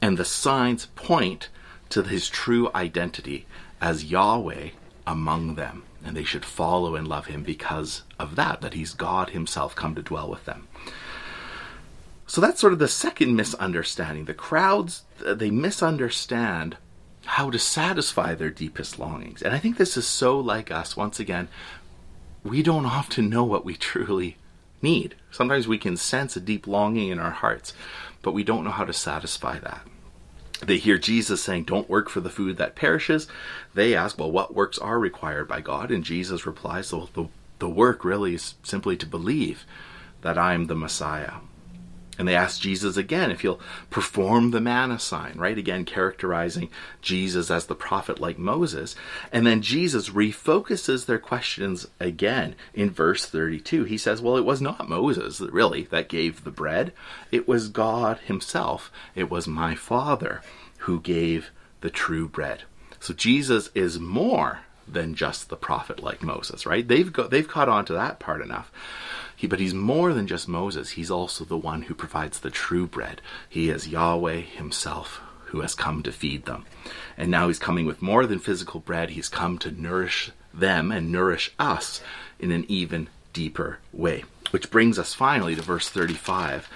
and 0.01 0.17
the 0.17 0.25
signs 0.25 0.87
point 0.87 1.49
to 1.89 2.03
his 2.03 2.29
true 2.29 2.69
identity 2.75 3.45
as 3.79 4.05
Yahweh 4.05 4.69
among 5.07 5.55
them. 5.55 5.83
And 6.03 6.17
they 6.17 6.23
should 6.23 6.45
follow 6.45 6.95
and 6.95 7.07
love 7.07 7.27
him 7.27 7.43
because 7.43 8.03
of 8.19 8.35
that, 8.35 8.61
that 8.61 8.73
he's 8.73 8.93
God 8.93 9.31
himself 9.31 9.75
come 9.75 9.95
to 9.95 10.01
dwell 10.01 10.29
with 10.29 10.45
them. 10.45 10.67
So 12.31 12.39
that's 12.39 12.61
sort 12.61 12.71
of 12.71 12.79
the 12.79 12.87
second 12.87 13.35
misunderstanding. 13.35 14.23
The 14.23 14.33
crowds, 14.33 15.03
uh, 15.25 15.33
they 15.33 15.51
misunderstand 15.51 16.77
how 17.25 17.49
to 17.49 17.59
satisfy 17.59 18.35
their 18.35 18.49
deepest 18.49 18.97
longings. 18.97 19.41
And 19.41 19.53
I 19.53 19.59
think 19.59 19.75
this 19.75 19.97
is 19.97 20.07
so 20.07 20.39
like 20.39 20.71
us. 20.71 20.95
Once 20.95 21.19
again, 21.19 21.49
we 22.41 22.63
don't 22.63 22.85
often 22.85 23.29
know 23.29 23.43
what 23.43 23.65
we 23.65 23.75
truly 23.75 24.37
need. 24.81 25.15
Sometimes 25.29 25.67
we 25.67 25.77
can 25.77 25.97
sense 25.97 26.37
a 26.37 26.39
deep 26.39 26.67
longing 26.67 27.09
in 27.09 27.19
our 27.19 27.31
hearts, 27.31 27.73
but 28.21 28.31
we 28.31 28.45
don't 28.45 28.63
know 28.63 28.71
how 28.71 28.85
to 28.85 28.93
satisfy 28.93 29.59
that. 29.59 29.85
They 30.65 30.77
hear 30.77 30.97
Jesus 30.97 31.43
saying, 31.43 31.65
Don't 31.65 31.89
work 31.89 32.07
for 32.07 32.21
the 32.21 32.29
food 32.29 32.55
that 32.55 32.77
perishes. 32.77 33.27
They 33.73 33.93
ask, 33.93 34.17
Well, 34.17 34.31
what 34.31 34.55
works 34.55 34.77
are 34.77 34.97
required 34.97 35.49
by 35.49 35.59
God? 35.59 35.91
And 35.91 36.05
Jesus 36.05 36.45
replies, 36.45 36.93
Well, 36.93 37.09
the, 37.13 37.25
the 37.59 37.69
work 37.69 38.05
really 38.05 38.35
is 38.35 38.55
simply 38.63 38.95
to 38.95 39.05
believe 39.05 39.65
that 40.21 40.37
I'm 40.37 40.67
the 40.67 40.75
Messiah. 40.75 41.33
And 42.21 42.27
they 42.27 42.35
ask 42.35 42.61
Jesus 42.61 42.97
again 42.97 43.31
if 43.31 43.41
he'll 43.41 43.59
perform 43.89 44.51
the 44.51 44.61
manna 44.61 44.99
sign, 44.99 45.39
right? 45.39 45.57
Again, 45.57 45.85
characterizing 45.85 46.69
Jesus 47.01 47.49
as 47.49 47.65
the 47.65 47.73
prophet 47.73 48.19
like 48.19 48.37
Moses. 48.37 48.95
And 49.31 49.43
then 49.43 49.63
Jesus 49.63 50.09
refocuses 50.09 51.07
their 51.07 51.17
questions 51.17 51.87
again 51.99 52.53
in 52.75 52.91
verse 52.91 53.25
32. 53.25 53.85
He 53.85 53.97
says, 53.97 54.21
Well, 54.21 54.37
it 54.37 54.45
was 54.45 54.61
not 54.61 54.87
Moses, 54.87 55.41
really, 55.41 55.85
that 55.85 56.09
gave 56.09 56.43
the 56.43 56.51
bread. 56.51 56.93
It 57.31 57.47
was 57.47 57.69
God 57.69 58.19
himself. 58.19 58.91
It 59.15 59.31
was 59.31 59.47
my 59.47 59.73
Father 59.73 60.43
who 60.81 61.01
gave 61.01 61.49
the 61.79 61.89
true 61.89 62.27
bread. 62.27 62.65
So 62.99 63.15
Jesus 63.15 63.71
is 63.73 63.99
more 63.99 64.59
than 64.87 65.15
just 65.15 65.49
the 65.49 65.55
prophet 65.55 66.03
like 66.03 66.21
Moses, 66.21 66.67
right? 66.67 66.87
They've 66.87 67.11
got, 67.11 67.31
they've 67.31 67.47
caught 67.47 67.67
on 67.67 67.83
to 67.85 67.93
that 67.93 68.19
part 68.19 68.41
enough. 68.41 68.71
He, 69.41 69.47
but 69.47 69.59
he's 69.59 69.73
more 69.73 70.13
than 70.13 70.27
just 70.27 70.47
Moses. 70.47 70.91
He's 70.91 71.09
also 71.09 71.43
the 71.43 71.57
one 71.57 71.81
who 71.81 71.95
provides 71.95 72.39
the 72.41 72.51
true 72.51 72.85
bread. 72.85 73.23
He 73.49 73.71
is 73.71 73.87
Yahweh 73.87 74.41
himself 74.41 75.19
who 75.45 75.61
has 75.61 75.73
come 75.73 76.03
to 76.03 76.11
feed 76.11 76.45
them. 76.45 76.63
And 77.17 77.31
now 77.31 77.47
he's 77.47 77.57
coming 77.57 77.87
with 77.87 78.03
more 78.03 78.27
than 78.27 78.37
physical 78.37 78.81
bread. 78.81 79.09
He's 79.09 79.29
come 79.29 79.57
to 79.57 79.71
nourish 79.71 80.29
them 80.53 80.91
and 80.91 81.11
nourish 81.11 81.55
us 81.57 82.03
in 82.37 82.51
an 82.51 82.65
even 82.67 83.09
deeper 83.33 83.79
way. 83.91 84.25
Which 84.51 84.69
brings 84.69 84.99
us 84.99 85.15
finally 85.15 85.55
to 85.55 85.63
verse 85.63 85.89
35 85.89 86.69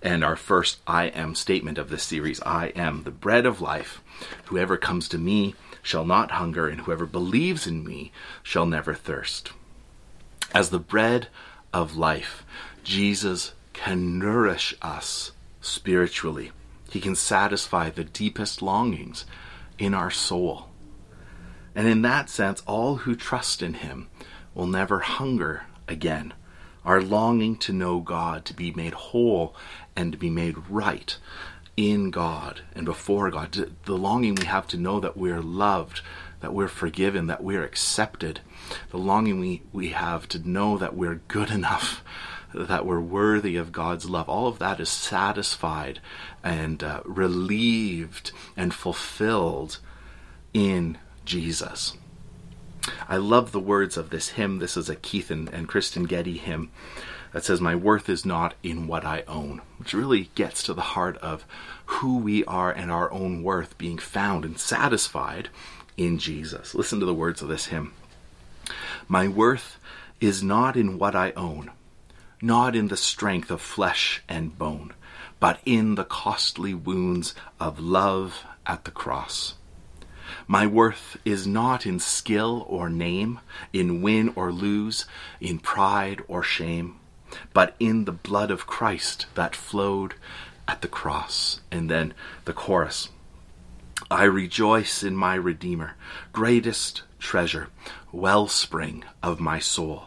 and 0.00 0.22
our 0.22 0.36
first 0.36 0.78
I 0.86 1.06
am 1.06 1.34
statement 1.34 1.76
of 1.76 1.90
this 1.90 2.04
series 2.04 2.40
I 2.42 2.66
am 2.76 3.02
the 3.02 3.10
bread 3.10 3.46
of 3.46 3.60
life. 3.60 4.00
Whoever 4.44 4.76
comes 4.76 5.08
to 5.08 5.18
me 5.18 5.56
shall 5.82 6.04
not 6.04 6.30
hunger, 6.30 6.68
and 6.68 6.82
whoever 6.82 7.04
believes 7.04 7.66
in 7.66 7.82
me 7.82 8.12
shall 8.44 8.66
never 8.66 8.94
thirst. 8.94 9.50
As 10.54 10.70
the 10.70 10.78
bread 10.78 11.26
of 11.72 11.96
life. 11.96 12.44
Jesus 12.84 13.52
can 13.72 14.18
nourish 14.18 14.74
us 14.82 15.32
spiritually. 15.60 16.52
He 16.90 17.00
can 17.00 17.14
satisfy 17.14 17.90
the 17.90 18.04
deepest 18.04 18.60
longings 18.60 19.24
in 19.78 19.94
our 19.94 20.10
soul. 20.10 20.68
And 21.74 21.88
in 21.88 22.02
that 22.02 22.28
sense, 22.28 22.62
all 22.66 22.96
who 22.96 23.16
trust 23.16 23.62
in 23.62 23.74
Him 23.74 24.08
will 24.54 24.66
never 24.66 25.00
hunger 25.00 25.64
again. 25.88 26.34
Our 26.84 27.00
longing 27.00 27.56
to 27.58 27.72
know 27.72 28.00
God, 28.00 28.44
to 28.46 28.54
be 28.54 28.72
made 28.72 28.92
whole 28.92 29.54
and 29.96 30.12
to 30.12 30.18
be 30.18 30.30
made 30.30 30.56
right 30.68 31.16
in 31.76 32.10
God 32.10 32.60
and 32.74 32.84
before 32.84 33.30
God, 33.30 33.52
the 33.84 33.96
longing 33.96 34.34
we 34.34 34.46
have 34.46 34.66
to 34.68 34.76
know 34.76 35.00
that 35.00 35.16
we're 35.16 35.40
loved, 35.40 36.02
that 36.40 36.52
we're 36.52 36.68
forgiven, 36.68 37.26
that 37.28 37.42
we're 37.42 37.64
accepted, 37.64 38.40
the 38.90 38.98
longing 38.98 39.40
we, 39.40 39.62
we 39.72 39.88
have 39.90 40.28
to 40.28 40.38
know 40.38 40.76
that 40.78 40.94
we're 40.94 41.20
good 41.28 41.50
enough, 41.58 42.04
that 42.54 42.84
we're 42.84 43.00
worthy 43.00 43.56
of 43.56 43.72
God's 43.72 44.08
love, 44.08 44.28
all 44.28 44.46
of 44.46 44.58
that 44.58 44.80
is 44.80 44.90
satisfied 44.90 46.00
and 46.44 46.82
uh, 46.82 47.00
relieved 47.04 48.32
and 48.56 48.74
fulfilled 48.74 49.78
in 50.52 50.98
Jesus. 51.24 51.96
I 53.08 53.16
love 53.16 53.52
the 53.52 53.60
words 53.60 53.96
of 53.96 54.10
this 54.10 54.30
hymn. 54.30 54.58
This 54.58 54.76
is 54.76 54.90
a 54.90 54.96
Keith 54.96 55.30
and, 55.30 55.48
and 55.50 55.68
Kristen 55.68 56.04
Getty 56.04 56.36
hymn 56.36 56.70
that 57.32 57.44
says, 57.44 57.60
My 57.60 57.74
worth 57.74 58.08
is 58.08 58.24
not 58.24 58.54
in 58.62 58.86
what 58.86 59.04
I 59.04 59.22
own, 59.26 59.62
which 59.78 59.94
really 59.94 60.30
gets 60.34 60.62
to 60.64 60.74
the 60.74 60.80
heart 60.80 61.16
of 61.18 61.44
who 61.86 62.18
we 62.18 62.44
are 62.44 62.70
and 62.70 62.90
our 62.90 63.10
own 63.12 63.42
worth 63.42 63.76
being 63.78 63.98
found 63.98 64.44
and 64.44 64.58
satisfied 64.58 65.48
in 65.96 66.18
Jesus. 66.18 66.74
Listen 66.74 67.00
to 67.00 67.06
the 67.06 67.14
words 67.14 67.42
of 67.42 67.48
this 67.48 67.66
hymn. 67.66 67.92
My 69.08 69.28
worth 69.28 69.78
is 70.20 70.42
not 70.42 70.76
in 70.76 70.98
what 70.98 71.14
I 71.14 71.32
own, 71.32 71.70
not 72.40 72.76
in 72.76 72.88
the 72.88 72.96
strength 72.96 73.50
of 73.50 73.60
flesh 73.60 74.22
and 74.28 74.56
bone, 74.56 74.92
but 75.40 75.58
in 75.64 75.96
the 75.96 76.04
costly 76.04 76.74
wounds 76.74 77.34
of 77.58 77.80
love 77.80 78.44
at 78.66 78.84
the 78.84 78.90
cross. 78.90 79.54
My 80.46 80.66
worth 80.66 81.16
is 81.24 81.46
not 81.46 81.86
in 81.86 81.98
skill 81.98 82.64
or 82.68 82.88
name, 82.88 83.40
in 83.72 84.02
win 84.02 84.32
or 84.36 84.52
lose, 84.52 85.06
in 85.40 85.58
pride 85.58 86.22
or 86.28 86.42
shame, 86.42 86.98
but 87.52 87.74
in 87.78 88.04
the 88.04 88.12
blood 88.12 88.50
of 88.50 88.66
Christ 88.66 89.26
that 89.34 89.56
flowed 89.56 90.14
at 90.68 90.82
the 90.82 90.88
cross. 90.88 91.60
And 91.70 91.90
then 91.90 92.14
the 92.44 92.52
chorus. 92.52 93.08
I 94.10 94.24
rejoice 94.24 95.02
in 95.02 95.16
my 95.16 95.34
Redeemer, 95.34 95.94
greatest 96.32 97.02
treasure, 97.18 97.68
wellspring 98.10 99.04
of 99.22 99.40
my 99.40 99.58
soul. 99.58 100.04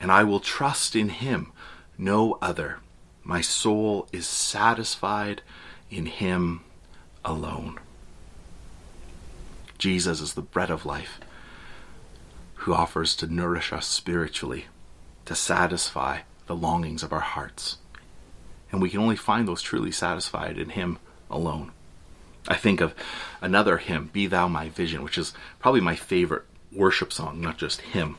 And 0.00 0.10
I 0.12 0.24
will 0.24 0.40
trust 0.40 0.94
in 0.94 1.08
him, 1.08 1.52
no 1.96 2.38
other. 2.40 2.78
My 3.24 3.40
soul 3.40 4.08
is 4.12 4.26
satisfied 4.26 5.42
in 5.90 6.06
him 6.06 6.62
alone. 7.24 7.78
Jesus 9.76 10.20
is 10.20 10.34
the 10.34 10.42
bread 10.42 10.70
of 10.70 10.86
life 10.86 11.20
who 12.62 12.74
offers 12.74 13.14
to 13.16 13.32
nourish 13.32 13.72
us 13.72 13.86
spiritually, 13.86 14.66
to 15.24 15.34
satisfy 15.34 16.20
the 16.48 16.56
longings 16.56 17.02
of 17.02 17.12
our 17.12 17.20
hearts. 17.20 17.78
And 18.72 18.82
we 18.82 18.90
can 18.90 19.00
only 19.00 19.16
find 19.16 19.46
those 19.46 19.62
truly 19.62 19.92
satisfied 19.92 20.58
in 20.58 20.70
him 20.70 20.98
alone. 21.30 21.72
I 22.48 22.56
think 22.56 22.80
of 22.80 22.94
another 23.40 23.76
hymn, 23.78 24.10
Be 24.12 24.26
Thou 24.26 24.48
My 24.48 24.68
Vision, 24.70 25.02
which 25.02 25.18
is 25.18 25.32
probably 25.58 25.80
my 25.80 25.94
favorite 25.94 26.44
worship 26.72 27.12
song, 27.12 27.40
not 27.40 27.58
just 27.58 27.82
hymn. 27.82 28.18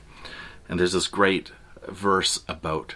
And 0.68 0.80
there's 0.80 0.94
this 0.94 1.08
great 1.08 1.52
verse 1.88 2.44
about 2.48 2.96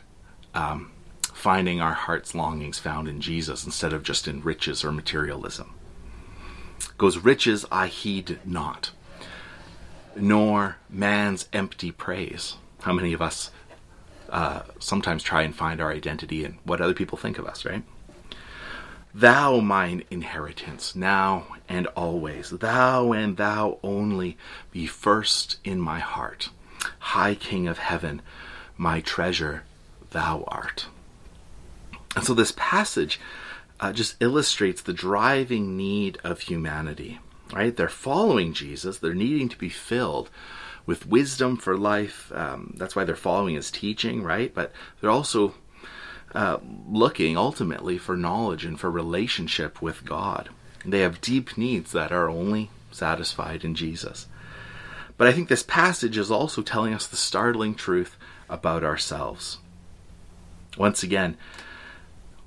um, 0.53 0.91
finding 1.33 1.81
our 1.81 1.93
heart's 1.93 2.35
longings 2.35 2.79
found 2.79 3.07
in 3.07 3.19
Jesus 3.19 3.65
instead 3.65 3.93
of 3.93 4.03
just 4.03 4.27
in 4.27 4.43
riches 4.43 4.83
or 4.83 4.91
materialism. 4.91 5.73
It 6.79 6.97
goes, 6.97 7.17
Riches 7.17 7.65
I 7.71 7.87
heed 7.87 8.39
not, 8.45 8.91
nor 10.15 10.77
man's 10.89 11.49
empty 11.51 11.91
praise. 11.91 12.57
How 12.81 12.93
many 12.93 13.13
of 13.13 13.21
us 13.21 13.49
uh, 14.33 14.63
sometimes 14.79 15.21
try 15.21 15.43
and 15.43 15.55
find 15.55 15.79
our 15.79 15.91
identity 15.91 16.43
in 16.43 16.57
what 16.63 16.81
other 16.81 16.95
people 16.95 17.17
think 17.17 17.37
of 17.37 17.45
us, 17.45 17.63
right? 17.63 17.83
Thou 19.13 19.59
mine 19.59 20.03
inheritance, 20.09 20.95
now 20.95 21.45
and 21.69 21.85
always, 21.95 22.49
thou 22.49 23.11
and 23.11 23.37
thou 23.37 23.77
only, 23.83 24.35
be 24.71 24.87
first 24.87 25.59
in 25.63 25.79
my 25.79 25.99
heart. 25.99 26.49
High 26.97 27.35
King 27.35 27.67
of 27.67 27.77
heaven, 27.77 28.23
my 28.75 29.01
treasure, 29.01 29.65
thou 30.09 30.43
art. 30.47 30.87
And 32.15 32.25
so 32.25 32.33
this 32.33 32.53
passage 32.57 33.19
uh, 33.79 33.93
just 33.93 34.15
illustrates 34.19 34.81
the 34.81 34.93
driving 34.93 35.77
need 35.77 36.17
of 36.23 36.41
humanity, 36.41 37.19
right? 37.53 37.77
They're 37.77 37.87
following 37.87 38.53
Jesus, 38.53 38.97
they're 38.97 39.13
needing 39.13 39.47
to 39.49 39.57
be 39.59 39.69
filled 39.69 40.31
with 40.85 41.07
wisdom 41.07 41.57
for 41.57 41.77
life. 41.77 42.31
Um, 42.33 42.75
that's 42.77 42.95
why 42.95 43.03
they're 43.03 43.15
following 43.15 43.55
his 43.55 43.71
teaching, 43.71 44.23
right? 44.23 44.53
But 44.53 44.71
they're 44.99 45.09
also 45.09 45.55
uh, 46.35 46.57
looking 46.89 47.37
ultimately 47.37 47.97
for 47.97 48.17
knowledge 48.17 48.65
and 48.65 48.79
for 48.79 48.89
relationship 48.91 49.81
with 49.81 50.05
God. 50.05 50.49
They 50.85 50.99
have 50.99 51.21
deep 51.21 51.57
needs 51.57 51.91
that 51.91 52.11
are 52.11 52.29
only 52.29 52.69
satisfied 52.91 53.63
in 53.63 53.75
Jesus. 53.75 54.27
But 55.17 55.27
I 55.27 55.31
think 55.31 55.47
this 55.47 55.63
passage 55.63 56.17
is 56.17 56.31
also 56.31 56.61
telling 56.61 56.93
us 56.93 57.07
the 57.07 57.15
startling 57.15 57.75
truth 57.75 58.17
about 58.49 58.83
ourselves. 58.83 59.59
Once 60.77 61.03
again, 61.03 61.37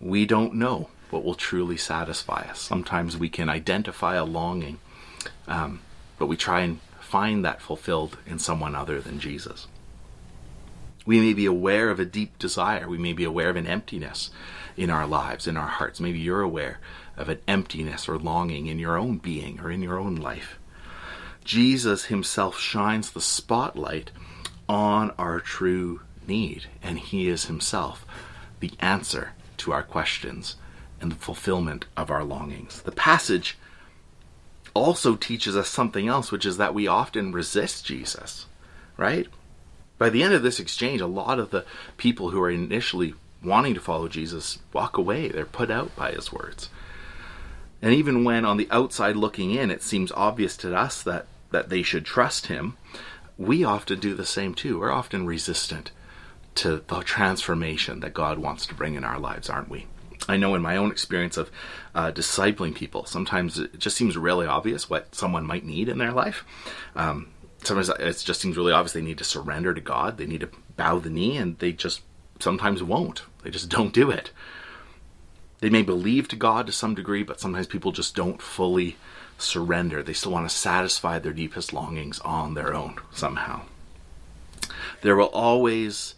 we 0.00 0.26
don't 0.26 0.54
know 0.54 0.90
what 1.10 1.24
will 1.24 1.34
truly 1.34 1.76
satisfy 1.76 2.42
us. 2.50 2.60
Sometimes 2.60 3.16
we 3.16 3.28
can 3.28 3.48
identify 3.48 4.16
a 4.16 4.24
longing, 4.24 4.78
um, 5.46 5.80
but 6.18 6.26
we 6.26 6.36
try 6.36 6.60
and 6.60 6.80
find 7.06 7.44
that 7.44 7.62
fulfilled 7.62 8.18
in 8.26 8.38
someone 8.38 8.74
other 8.74 9.00
than 9.00 9.20
Jesus. 9.20 9.68
We 11.06 11.20
may 11.20 11.34
be 11.34 11.46
aware 11.46 11.88
of 11.88 12.00
a 12.00 12.04
deep 12.04 12.36
desire. 12.36 12.88
We 12.88 12.98
may 12.98 13.12
be 13.12 13.22
aware 13.22 13.48
of 13.48 13.54
an 13.54 13.68
emptiness 13.68 14.30
in 14.76 14.90
our 14.90 15.06
lives, 15.06 15.46
in 15.46 15.56
our 15.56 15.68
hearts. 15.68 16.00
Maybe 16.00 16.18
you're 16.18 16.40
aware 16.40 16.80
of 17.16 17.28
an 17.28 17.38
emptiness 17.46 18.08
or 18.08 18.18
longing 18.18 18.66
in 18.66 18.80
your 18.80 18.96
own 18.96 19.18
being 19.18 19.60
or 19.60 19.70
in 19.70 19.82
your 19.82 20.00
own 20.00 20.16
life. 20.16 20.58
Jesus 21.44 22.06
himself 22.06 22.58
shines 22.58 23.12
the 23.12 23.20
spotlight 23.20 24.10
on 24.68 25.12
our 25.12 25.38
true 25.38 26.00
need, 26.26 26.66
and 26.82 26.98
he 26.98 27.28
is 27.28 27.44
himself 27.44 28.04
the 28.58 28.72
answer 28.80 29.30
to 29.58 29.72
our 29.72 29.84
questions 29.84 30.56
and 31.00 31.12
the 31.12 31.16
fulfillment 31.16 31.84
of 31.96 32.10
our 32.10 32.24
longings. 32.24 32.82
The 32.82 32.90
passage 32.90 33.56
also 34.76 35.16
teaches 35.16 35.56
us 35.56 35.68
something 35.68 36.08
else, 36.08 36.30
which 36.30 36.46
is 36.46 36.56
that 36.58 36.74
we 36.74 36.86
often 36.86 37.32
resist 37.32 37.84
Jesus, 37.84 38.46
right? 38.96 39.26
By 39.98 40.10
the 40.10 40.22
end 40.22 40.34
of 40.34 40.42
this 40.42 40.60
exchange, 40.60 41.00
a 41.00 41.06
lot 41.06 41.38
of 41.38 41.50
the 41.50 41.64
people 41.96 42.30
who 42.30 42.40
are 42.40 42.50
initially 42.50 43.14
wanting 43.42 43.74
to 43.74 43.80
follow 43.80 44.08
Jesus 44.08 44.58
walk 44.72 44.98
away. 44.98 45.28
They're 45.28 45.46
put 45.46 45.70
out 45.70 45.94
by 45.96 46.12
his 46.12 46.32
words. 46.32 46.68
And 47.80 47.94
even 47.94 48.24
when 48.24 48.44
on 48.44 48.56
the 48.56 48.68
outside 48.70 49.16
looking 49.16 49.52
in, 49.52 49.70
it 49.70 49.82
seems 49.82 50.12
obvious 50.12 50.56
to 50.58 50.76
us 50.76 51.02
that, 51.02 51.26
that 51.50 51.68
they 51.68 51.82
should 51.82 52.04
trust 52.04 52.46
him, 52.46 52.76
we 53.38 53.64
often 53.64 54.00
do 54.00 54.14
the 54.14 54.26
same 54.26 54.54
too. 54.54 54.80
We're 54.80 54.90
often 54.90 55.26
resistant 55.26 55.90
to 56.56 56.82
the 56.86 57.00
transformation 57.02 58.00
that 58.00 58.14
God 58.14 58.38
wants 58.38 58.66
to 58.66 58.74
bring 58.74 58.94
in 58.94 59.04
our 59.04 59.18
lives, 59.18 59.50
aren't 59.50 59.68
we? 59.68 59.86
I 60.28 60.36
know 60.36 60.54
in 60.54 60.62
my 60.62 60.76
own 60.76 60.90
experience 60.90 61.36
of 61.36 61.50
uh, 61.94 62.12
discipling 62.12 62.74
people, 62.74 63.04
sometimes 63.06 63.58
it 63.58 63.78
just 63.78 63.96
seems 63.96 64.16
really 64.16 64.46
obvious 64.46 64.90
what 64.90 65.14
someone 65.14 65.46
might 65.46 65.64
need 65.64 65.88
in 65.88 65.98
their 65.98 66.12
life. 66.12 66.44
Um, 66.94 67.28
sometimes 67.62 67.88
it 67.88 68.22
just 68.24 68.40
seems 68.40 68.56
really 68.56 68.72
obvious 68.72 68.92
they 68.92 69.02
need 69.02 69.18
to 69.18 69.24
surrender 69.24 69.74
to 69.74 69.80
God, 69.80 70.18
they 70.18 70.26
need 70.26 70.40
to 70.40 70.50
bow 70.76 70.98
the 70.98 71.10
knee, 71.10 71.36
and 71.36 71.58
they 71.58 71.72
just 71.72 72.02
sometimes 72.40 72.82
won't. 72.82 73.22
They 73.42 73.50
just 73.50 73.68
don't 73.68 73.94
do 73.94 74.10
it. 74.10 74.30
They 75.60 75.70
may 75.70 75.82
believe 75.82 76.28
to 76.28 76.36
God 76.36 76.66
to 76.66 76.72
some 76.72 76.94
degree, 76.94 77.22
but 77.22 77.40
sometimes 77.40 77.66
people 77.66 77.92
just 77.92 78.14
don't 78.14 78.42
fully 78.42 78.96
surrender. 79.38 80.02
They 80.02 80.12
still 80.12 80.32
want 80.32 80.48
to 80.48 80.54
satisfy 80.54 81.18
their 81.18 81.32
deepest 81.32 81.72
longings 81.72 82.20
on 82.20 82.54
their 82.54 82.74
own 82.74 82.96
somehow. 83.12 83.62
There 85.02 85.16
will 85.16 85.26
always 85.26 86.14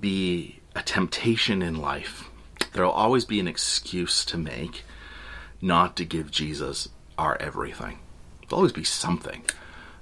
be 0.00 0.60
a 0.74 0.82
temptation 0.82 1.62
in 1.62 1.76
life. 1.76 2.29
There 2.72 2.84
will 2.84 2.92
always 2.92 3.24
be 3.24 3.40
an 3.40 3.48
excuse 3.48 4.24
to 4.26 4.38
make 4.38 4.84
not 5.60 5.96
to 5.96 6.04
give 6.04 6.30
Jesus 6.30 6.88
our 7.18 7.36
everything. 7.40 7.98
There'll 8.48 8.60
always 8.60 8.72
be 8.72 8.84
something 8.84 9.42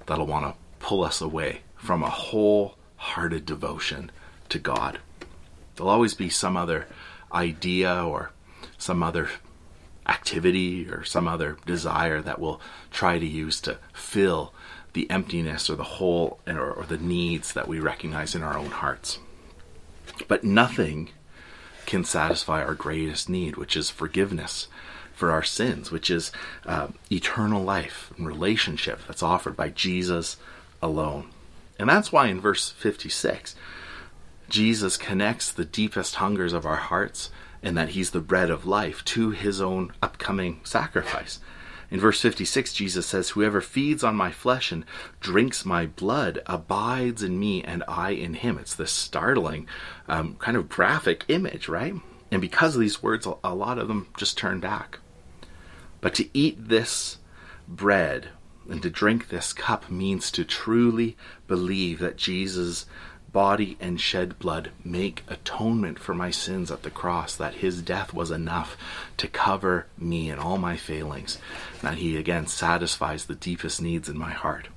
that'll 0.07 0.27
want 0.27 0.47
to 0.47 0.61
pull 0.79 1.05
us 1.05 1.21
away 1.21 1.61
from 1.77 2.03
a 2.03 2.11
wholehearted 2.11 3.45
devotion 3.47 4.11
to 4.49 4.59
God. 4.59 4.99
There'll 5.77 5.91
always 5.91 6.15
be 6.15 6.29
some 6.29 6.57
other 6.57 6.87
idea 7.33 8.05
or 8.05 8.33
some 8.79 9.03
other 9.03 9.29
activity 10.07 10.89
or 10.89 11.05
some 11.05 11.29
other 11.29 11.59
desire 11.67 12.23
that 12.23 12.41
we'll 12.41 12.61
try 12.91 13.19
to 13.19 13.27
use 13.27 13.61
to 13.61 13.79
fill 13.93 14.55
the 14.95 15.11
emptiness 15.11 15.69
or 15.69 15.77
the 15.77 15.85
hole 15.85 16.41
or, 16.47 16.73
or, 16.73 16.85
the 16.85 16.97
needs 16.97 17.53
that 17.53 17.69
we 17.69 17.79
recognize 17.79 18.35
in 18.35 18.43
our 18.43 18.57
own 18.57 18.71
hearts. 18.71 19.19
But 20.27 20.43
nothing 20.43 21.11
can 21.89 22.05
satisfy 22.05 22.63
our 22.63 22.75
greatest 22.75 23.31
need, 23.31 23.57
which 23.57 23.75
is 23.75 23.89
forgiveness 23.89 24.69
for 25.15 25.33
our 25.33 25.43
sins, 25.43 25.91
which 25.91 26.11
is 26.11 26.31
uh, 26.67 26.89
eternal 27.11 27.63
life 27.63 28.13
and 28.17 28.27
relationship 28.27 29.01
that's 29.07 29.23
offered 29.23 29.57
by 29.57 29.71
Jesus 29.71 30.37
alone. 30.83 31.31
And 31.79 31.89
that's 31.89 32.13
why 32.13 32.27
in 32.27 32.43
verse 32.43 32.71
56, 32.71 33.57
Jesus 34.51 34.99
connects 34.99 35.51
the 35.51 35.65
deepest 35.65 36.17
hungers 36.17 36.53
of 36.53 36.67
our 36.67 36.77
hearts 36.77 37.31
and 37.63 37.75
that 37.79 37.91
he's 37.91 38.11
the 38.11 38.21
bread 38.21 38.51
of 38.51 38.67
life 38.67 39.03
to 39.07 39.31
his 39.31 39.59
own 39.59 39.91
upcoming 40.03 40.61
sacrifice. 40.65 41.41
In 41.91 42.01
verse 42.01 42.21
56, 42.21 42.75
Jesus 42.75 43.07
says, 43.07 43.31
Whoever 43.31 43.61
feeds 43.61 44.05
on 44.05 44.15
my 44.15 44.31
flesh 44.31 44.71
and 44.71 44.85
drinks 45.21 45.65
my 45.65 45.87
blood 45.87 46.43
abides 46.47 47.23
in 47.23 47.41
me 47.41 47.63
and 47.63 47.83
I 47.89 48.11
in 48.11 48.35
him. 48.35 48.59
It's 48.59 48.75
this 48.75 48.93
startling, 48.93 49.67
um, 50.07 50.37
kind 50.37 50.57
of 50.57 50.69
graphic 50.69 51.25
image, 51.29 51.69
right? 51.69 51.95
And 52.31 52.43
because 52.43 52.75
of 52.75 52.81
these 52.81 53.03
words, 53.03 53.27
a 53.43 53.55
lot 53.55 53.79
of 53.79 53.89
them 53.89 54.09
just 54.19 54.37
turn 54.37 54.61
back. 54.61 54.99
But 56.01 56.15
to 56.15 56.29
eat 56.37 56.69
this 56.69 57.19
bread 57.67 58.29
and 58.69 58.83
to 58.83 58.91
drink 58.91 59.29
this 59.29 59.55
cup 59.55 59.91
means 59.91 60.31
to 60.33 60.45
truly 60.45 61.17
believe 61.47 62.01
that 62.01 62.19
Jesus 62.19 62.85
body 63.33 63.77
and 63.81 64.01
shed 64.01 64.39
blood 64.39 64.71
make 64.85 65.23
atonement 65.29 65.99
for 65.99 66.15
my 66.15 66.31
sins 66.31 66.71
at 66.71 66.83
the 66.83 66.91
cross, 66.91 67.37
that 67.37 67.55
his 67.55 67.83
death 67.83 68.15
was 68.15 68.31
enough 68.31 68.77
to 69.17 69.29
cover 69.29 69.87
me 69.99 70.31
and 70.31 70.41
all 70.41 70.59
my 70.59 70.77
failings, 70.77 71.39
that 71.83 71.99
he 71.99 72.17
again 72.17 72.47
satisfies 72.47 73.27
the 73.27 73.35
deepest 73.35 73.83
needs 73.83 74.09
in 74.09 74.19
my 74.19 74.31
heart. 74.31 74.69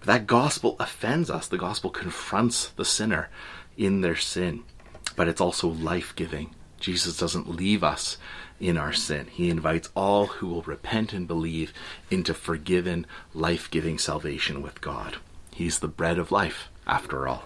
But 0.00 0.06
that 0.06 0.26
gospel 0.26 0.76
offends 0.78 1.30
us. 1.30 1.46
The 1.48 1.58
gospel 1.58 1.90
confronts 1.90 2.68
the 2.68 2.84
sinner 2.84 3.28
in 3.76 4.00
their 4.00 4.16
sin, 4.16 4.62
but 5.16 5.28
it's 5.28 5.40
also 5.40 5.68
life 5.68 6.14
giving. 6.16 6.54
Jesus 6.80 7.16
doesn't 7.18 7.48
leave 7.48 7.82
us 7.82 8.18
in 8.60 8.76
our 8.76 8.92
sin. 8.92 9.26
He 9.26 9.50
invites 9.50 9.90
all 9.94 10.26
who 10.26 10.46
will 10.46 10.62
repent 10.62 11.12
and 11.12 11.26
believe 11.26 11.72
into 12.10 12.34
forgiven, 12.34 13.06
life 13.34 13.70
giving 13.70 13.98
salvation 13.98 14.62
with 14.62 14.80
God. 14.80 15.16
He's 15.52 15.80
the 15.80 15.88
bread 15.88 16.18
of 16.18 16.32
life, 16.32 16.68
after 16.86 17.28
all. 17.28 17.44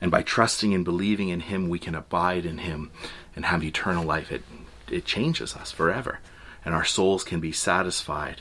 And 0.00 0.10
by 0.10 0.22
trusting 0.22 0.74
and 0.74 0.84
believing 0.84 1.28
in 1.28 1.40
Him, 1.40 1.68
we 1.68 1.78
can 1.78 1.94
abide 1.94 2.46
in 2.46 2.58
Him 2.58 2.90
and 3.34 3.44
have 3.44 3.64
eternal 3.64 4.04
life. 4.04 4.30
It, 4.30 4.42
it 4.90 5.04
changes 5.04 5.54
us 5.54 5.72
forever. 5.72 6.20
And 6.64 6.74
our 6.74 6.84
souls 6.84 7.24
can 7.24 7.40
be 7.40 7.52
satisfied 7.52 8.40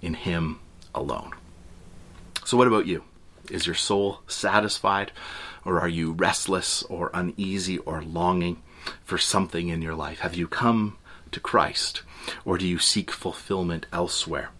in 0.00 0.14
Him 0.14 0.60
alone. 0.94 1.32
So, 2.44 2.56
what 2.56 2.68
about 2.68 2.86
you? 2.86 3.04
Is 3.50 3.66
your 3.66 3.74
soul 3.74 4.20
satisfied, 4.26 5.12
or 5.64 5.80
are 5.80 5.88
you 5.88 6.12
restless, 6.12 6.82
or 6.84 7.10
uneasy, 7.12 7.78
or 7.78 8.02
longing 8.02 8.62
for 9.04 9.18
something 9.18 9.68
in 9.68 9.82
your 9.82 9.94
life? 9.94 10.20
Have 10.20 10.34
you 10.34 10.46
come 10.46 10.96
to 11.32 11.40
Christ, 11.40 12.02
or 12.44 12.58
do 12.58 12.66
you 12.66 12.78
seek 12.78 13.10
fulfillment 13.10 13.86
elsewhere? 13.92 14.50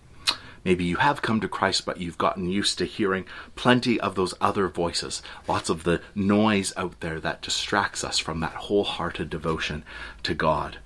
Maybe 0.64 0.84
you 0.84 0.96
have 0.96 1.20
come 1.20 1.40
to 1.40 1.48
Christ, 1.48 1.84
but 1.84 2.00
you've 2.00 2.16
gotten 2.16 2.48
used 2.48 2.78
to 2.78 2.86
hearing 2.86 3.26
plenty 3.54 4.00
of 4.00 4.14
those 4.14 4.34
other 4.40 4.68
voices, 4.68 5.22
lots 5.46 5.68
of 5.68 5.84
the 5.84 6.00
noise 6.14 6.72
out 6.76 7.00
there 7.00 7.20
that 7.20 7.42
distracts 7.42 8.02
us 8.02 8.18
from 8.18 8.40
that 8.40 8.54
wholehearted 8.54 9.28
devotion 9.28 9.84
to 10.22 10.34
God, 10.34 10.78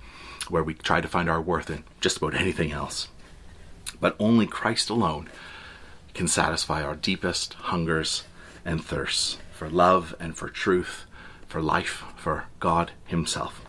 where 0.49 0.63
we 0.63 0.73
try 0.73 0.99
to 0.99 1.07
find 1.07 1.29
our 1.29 1.41
worth 1.41 1.69
in 1.69 1.83
just 2.01 2.17
about 2.17 2.35
anything 2.35 2.71
else. 2.71 3.07
But 4.01 4.15
only 4.19 4.47
Christ 4.47 4.89
alone 4.89 5.29
can 6.13 6.27
satisfy 6.27 6.83
our 6.83 6.95
deepest 6.95 7.53
hungers 7.53 8.23
and 8.65 8.83
thirsts 8.83 9.37
for 9.53 9.69
love 9.69 10.13
and 10.19 10.35
for 10.35 10.49
truth, 10.49 11.05
for 11.47 11.61
life, 11.61 12.03
for 12.17 12.45
God 12.59 12.91
Himself. 13.05 13.61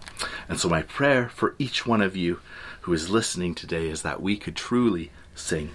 And 0.49 0.59
so, 0.59 0.69
my 0.69 0.83
prayer 0.83 1.29
for 1.29 1.55
each 1.59 1.87
one 1.87 2.03
of 2.03 2.17
you 2.17 2.41
who 2.83 2.93
is 2.93 3.11
listening 3.11 3.55
today 3.55 3.89
is 3.89 4.03
that 4.03 4.21
we 4.21 4.37
could 4.37 4.57
truly 4.57 5.11
sing, 5.35 5.71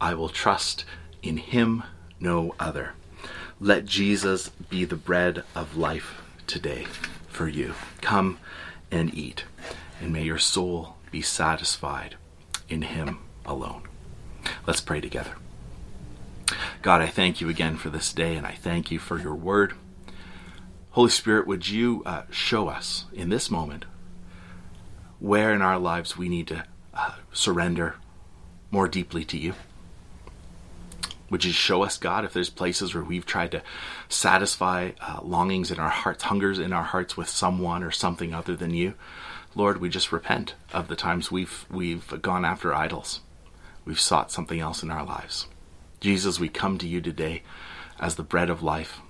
I 0.00 0.14
will 0.14 0.28
trust 0.28 0.84
in 1.22 1.36
him 1.36 1.82
no 2.20 2.54
other. 2.58 2.92
Let 3.60 3.86
Jesus 3.86 4.48
be 4.48 4.84
the 4.84 4.96
bread 4.96 5.42
of 5.54 5.76
life 5.76 6.22
today 6.46 6.86
for 7.28 7.48
you. 7.48 7.74
Come 8.00 8.38
and 8.90 9.12
eat, 9.14 9.44
and 10.00 10.12
may 10.12 10.22
your 10.22 10.38
soul 10.38 10.96
be 11.10 11.22
satisfied 11.22 12.16
in 12.68 12.82
him 12.82 13.18
alone. 13.44 13.82
Let's 14.66 14.80
pray 14.80 15.00
together. 15.00 15.34
God, 16.82 17.02
I 17.02 17.06
thank 17.06 17.40
you 17.40 17.48
again 17.48 17.76
for 17.76 17.90
this 17.90 18.12
day, 18.12 18.36
and 18.36 18.46
I 18.46 18.52
thank 18.52 18.90
you 18.90 18.98
for 18.98 19.18
your 19.18 19.34
word. 19.34 19.74
Holy 20.90 21.10
Spirit, 21.10 21.46
would 21.46 21.68
you 21.68 22.02
uh, 22.06 22.22
show 22.30 22.68
us 22.68 23.04
in 23.12 23.28
this 23.28 23.50
moment 23.50 23.84
where 25.18 25.52
in 25.52 25.62
our 25.62 25.78
lives 25.78 26.16
we 26.16 26.28
need 26.28 26.46
to 26.46 26.64
uh, 26.94 27.14
surrender 27.32 27.96
more 28.70 28.88
deeply 28.88 29.24
to 29.24 29.38
you. 29.38 29.54
Would 31.30 31.44
you 31.44 31.52
show 31.52 31.82
us, 31.82 31.98
God, 31.98 32.24
if 32.24 32.32
there's 32.32 32.50
places 32.50 32.94
where 32.94 33.04
we've 33.04 33.26
tried 33.26 33.52
to 33.52 33.62
satisfy 34.08 34.92
uh, 35.00 35.20
longings 35.22 35.70
in 35.70 35.78
our 35.78 35.90
hearts, 35.90 36.24
hungers 36.24 36.58
in 36.58 36.72
our 36.72 36.82
hearts 36.82 37.16
with 37.16 37.28
someone 37.28 37.82
or 37.82 37.90
something 37.90 38.32
other 38.32 38.56
than 38.56 38.72
you? 38.72 38.94
Lord, 39.54 39.78
we 39.78 39.88
just 39.88 40.12
repent 40.12 40.54
of 40.72 40.88
the 40.88 40.96
times 40.96 41.30
we've 41.30 41.66
we've 41.70 42.22
gone 42.22 42.44
after 42.44 42.74
idols. 42.74 43.20
We've 43.84 44.00
sought 44.00 44.30
something 44.30 44.60
else 44.60 44.82
in 44.82 44.90
our 44.90 45.04
lives. 45.04 45.46
Jesus, 46.00 46.38
we 46.38 46.48
come 46.48 46.78
to 46.78 46.86
you 46.86 47.00
today 47.00 47.42
as 47.98 48.14
the 48.14 48.22
bread 48.22 48.50
of 48.50 48.62
life. 48.62 49.00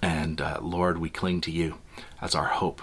And 0.00 0.40
uh, 0.40 0.58
Lord, 0.62 0.98
we 0.98 1.10
cling 1.10 1.40
to 1.42 1.50
you 1.50 1.78
as 2.20 2.34
our 2.34 2.46
hope. 2.46 2.82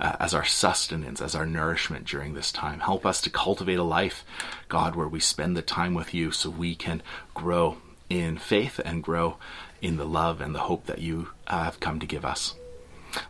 Uh, 0.00 0.16
as 0.20 0.34
our 0.34 0.44
sustenance, 0.44 1.20
as 1.20 1.34
our 1.34 1.46
nourishment 1.46 2.06
during 2.06 2.34
this 2.34 2.52
time. 2.52 2.80
Help 2.80 3.04
us 3.04 3.20
to 3.22 3.30
cultivate 3.30 3.78
a 3.78 3.82
life, 3.82 4.24
God, 4.68 4.94
where 4.94 5.08
we 5.08 5.20
spend 5.20 5.56
the 5.56 5.62
time 5.62 5.94
with 5.94 6.14
you 6.14 6.30
so 6.30 6.50
we 6.50 6.74
can 6.74 7.02
grow 7.34 7.78
in 8.08 8.38
faith 8.38 8.80
and 8.84 9.02
grow 9.02 9.36
in 9.80 9.96
the 9.96 10.06
love 10.06 10.40
and 10.40 10.54
the 10.54 10.60
hope 10.60 10.86
that 10.86 11.00
you 11.00 11.28
uh, 11.46 11.64
have 11.64 11.80
come 11.80 12.00
to 12.00 12.06
give 12.06 12.24
us. 12.24 12.54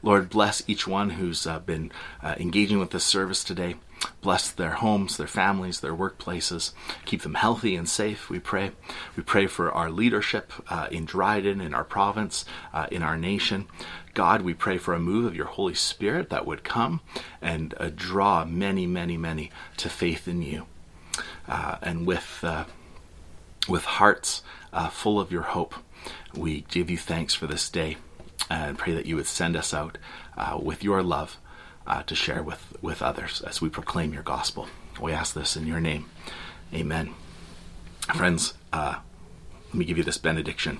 Lord, 0.03 0.29
bless 0.29 0.63
each 0.67 0.87
one 0.87 1.11
who's 1.11 1.47
uh, 1.47 1.61
been 1.61 1.93
uh, 2.23 2.35
engaging 2.39 2.79
with 2.79 2.91
this 2.91 3.05
service 3.05 3.45
today. 3.45 3.77
Bless 4.21 4.51
their 4.51 4.73
homes, 4.73 5.17
their 5.17 5.27
families, 5.27 5.81
their 5.81 5.95
workplaces. 5.95 6.73
Keep 7.05 7.23
them 7.23 7.35
healthy 7.35 7.77
and 7.77 7.89
safe, 7.89 8.29
we 8.29 8.39
pray. 8.39 8.73
We 9.17 9.23
pray 9.23 9.47
for 9.47 9.71
our 9.73 9.91
leadership 9.91 10.53
uh, 10.69 10.89
in 10.91 11.05
Dryden, 11.05 11.61
in 11.61 11.75
our 11.75 11.85
province, 11.85 12.45
uh, 12.73 12.87
in 12.91 13.03
our 13.03 13.17
nation. 13.17 13.67
God, 14.15 14.43
we 14.43 14.55
pray 14.55 14.79
for 14.79 14.95
a 14.95 15.01
move 15.01 15.25
of 15.25 15.37
your 15.37 15.47
Holy 15.47 15.75
Spirit 15.75 16.31
that 16.31 16.47
would 16.47 16.65
come 16.65 17.01
and 17.41 17.75
uh, 17.79 17.91
draw 17.95 18.45
many, 18.45 18.87
many, 18.87 19.17
many 19.17 19.51
to 19.77 19.89
faith 19.89 20.27
in 20.27 20.43
you. 20.43 20.67
Uh, 21.47 21.77
and 21.83 22.07
with, 22.07 22.41
uh, 22.43 22.65
with 23.69 23.85
hearts 23.85 24.43
uh, 24.73 24.89
full 24.89 25.21
of 25.21 25.33
your 25.33 25.43
hope, 25.43 25.75
we 26.35 26.63
give 26.63 26.91
you 26.91 26.99
thanks 26.99 27.35
for 27.35 27.47
this 27.47 27.69
day 27.71 27.97
and 28.51 28.79
pray 28.79 28.95
that 28.95 29.07
you 29.07 29.17
would 29.17 29.27
send 29.27 29.57
us 29.57 29.75
out 29.75 29.99
with 30.61 30.83
your 30.83 31.03
love 31.03 31.39
uh, 31.89 32.03
to 32.05 32.15
share 32.15 32.43
with, 32.43 32.77
with 32.83 33.03
others 33.03 33.43
as 33.47 33.61
we 33.61 33.69
proclaim 33.69 34.13
your 34.13 34.23
gospel. 34.23 34.69
We 35.01 35.13
ask 35.13 35.35
this 35.35 35.57
in 35.57 35.67
your 35.67 35.81
name. 35.81 36.09
Amen. 36.73 37.15
Friends, 38.15 38.55
uh, 38.73 38.97
let 39.69 39.75
me 39.75 39.85
give 39.85 39.99
you 39.99 40.05
this 40.05 40.19
benediction. 40.19 40.79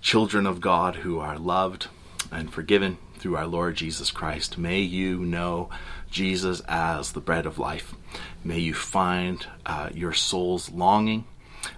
Children 0.00 0.46
of 0.46 0.60
God 0.60 0.96
who 0.96 1.18
are 1.18 1.38
loved 1.38 1.88
and 2.32 2.52
forgiven 2.52 2.98
through 3.18 3.36
our 3.36 3.46
Lord 3.46 3.76
Jesus 3.76 4.10
Christ, 4.10 4.58
may 4.58 4.80
you 4.80 5.18
know 5.18 5.68
Jesus 6.10 6.60
as 6.68 7.12
the 7.12 7.20
bread 7.20 7.46
of 7.46 7.58
life. 7.58 7.94
May 8.42 8.58
you 8.58 8.74
find 8.74 9.46
uh, 9.66 9.90
your 9.92 10.12
soul's 10.12 10.70
longing 10.70 11.26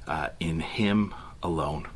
uh, 0.07 0.29
in 0.39 0.61
Him 0.61 1.15
alone. 1.43 1.89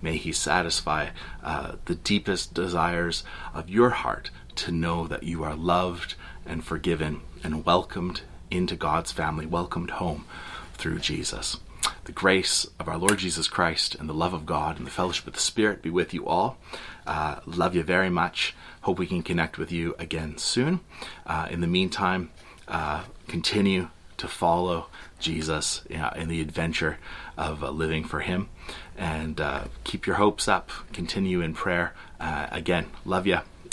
May 0.00 0.16
He 0.16 0.32
satisfy 0.32 1.08
uh, 1.42 1.76
the 1.84 1.94
deepest 1.94 2.54
desires 2.54 3.24
of 3.54 3.68
your 3.68 3.90
heart 3.90 4.30
to 4.56 4.72
know 4.72 5.06
that 5.06 5.22
you 5.22 5.42
are 5.44 5.54
loved 5.54 6.14
and 6.46 6.64
forgiven 6.64 7.20
and 7.42 7.64
welcomed 7.64 8.22
into 8.50 8.76
God's 8.76 9.12
family, 9.12 9.46
welcomed 9.46 9.92
home 9.92 10.24
through 10.74 10.98
Jesus. 10.98 11.58
The 12.04 12.12
grace 12.12 12.66
of 12.78 12.88
our 12.88 12.98
Lord 12.98 13.18
Jesus 13.18 13.48
Christ 13.48 13.94
and 13.94 14.08
the 14.08 14.14
love 14.14 14.34
of 14.34 14.46
God 14.46 14.78
and 14.78 14.86
the 14.86 14.90
fellowship 14.90 15.26
of 15.26 15.34
the 15.34 15.40
Spirit 15.40 15.82
be 15.82 15.90
with 15.90 16.12
you 16.12 16.26
all. 16.26 16.58
Uh, 17.06 17.40
love 17.46 17.74
you 17.74 17.82
very 17.82 18.10
much. 18.10 18.54
Hope 18.82 18.98
we 18.98 19.06
can 19.06 19.22
connect 19.22 19.58
with 19.58 19.70
you 19.70 19.94
again 19.98 20.38
soon. 20.38 20.80
Uh, 21.26 21.46
in 21.50 21.60
the 21.60 21.66
meantime, 21.66 22.30
uh, 22.66 23.04
continue 23.28 23.90
to 24.16 24.28
follow 24.28 24.86
Jesus 25.18 25.82
in 25.88 26.28
the 26.28 26.40
adventure 26.40 26.98
of 27.36 27.62
uh, 27.62 27.70
living 27.70 28.04
for 28.04 28.20
Him. 28.20 28.48
And 28.96 29.40
uh, 29.40 29.64
keep 29.84 30.06
your 30.06 30.16
hopes 30.16 30.48
up. 30.48 30.70
Continue 30.92 31.40
in 31.40 31.54
prayer. 31.54 31.94
Uh, 32.18 32.48
again, 32.50 32.86
love 33.04 33.26
you 33.26 33.40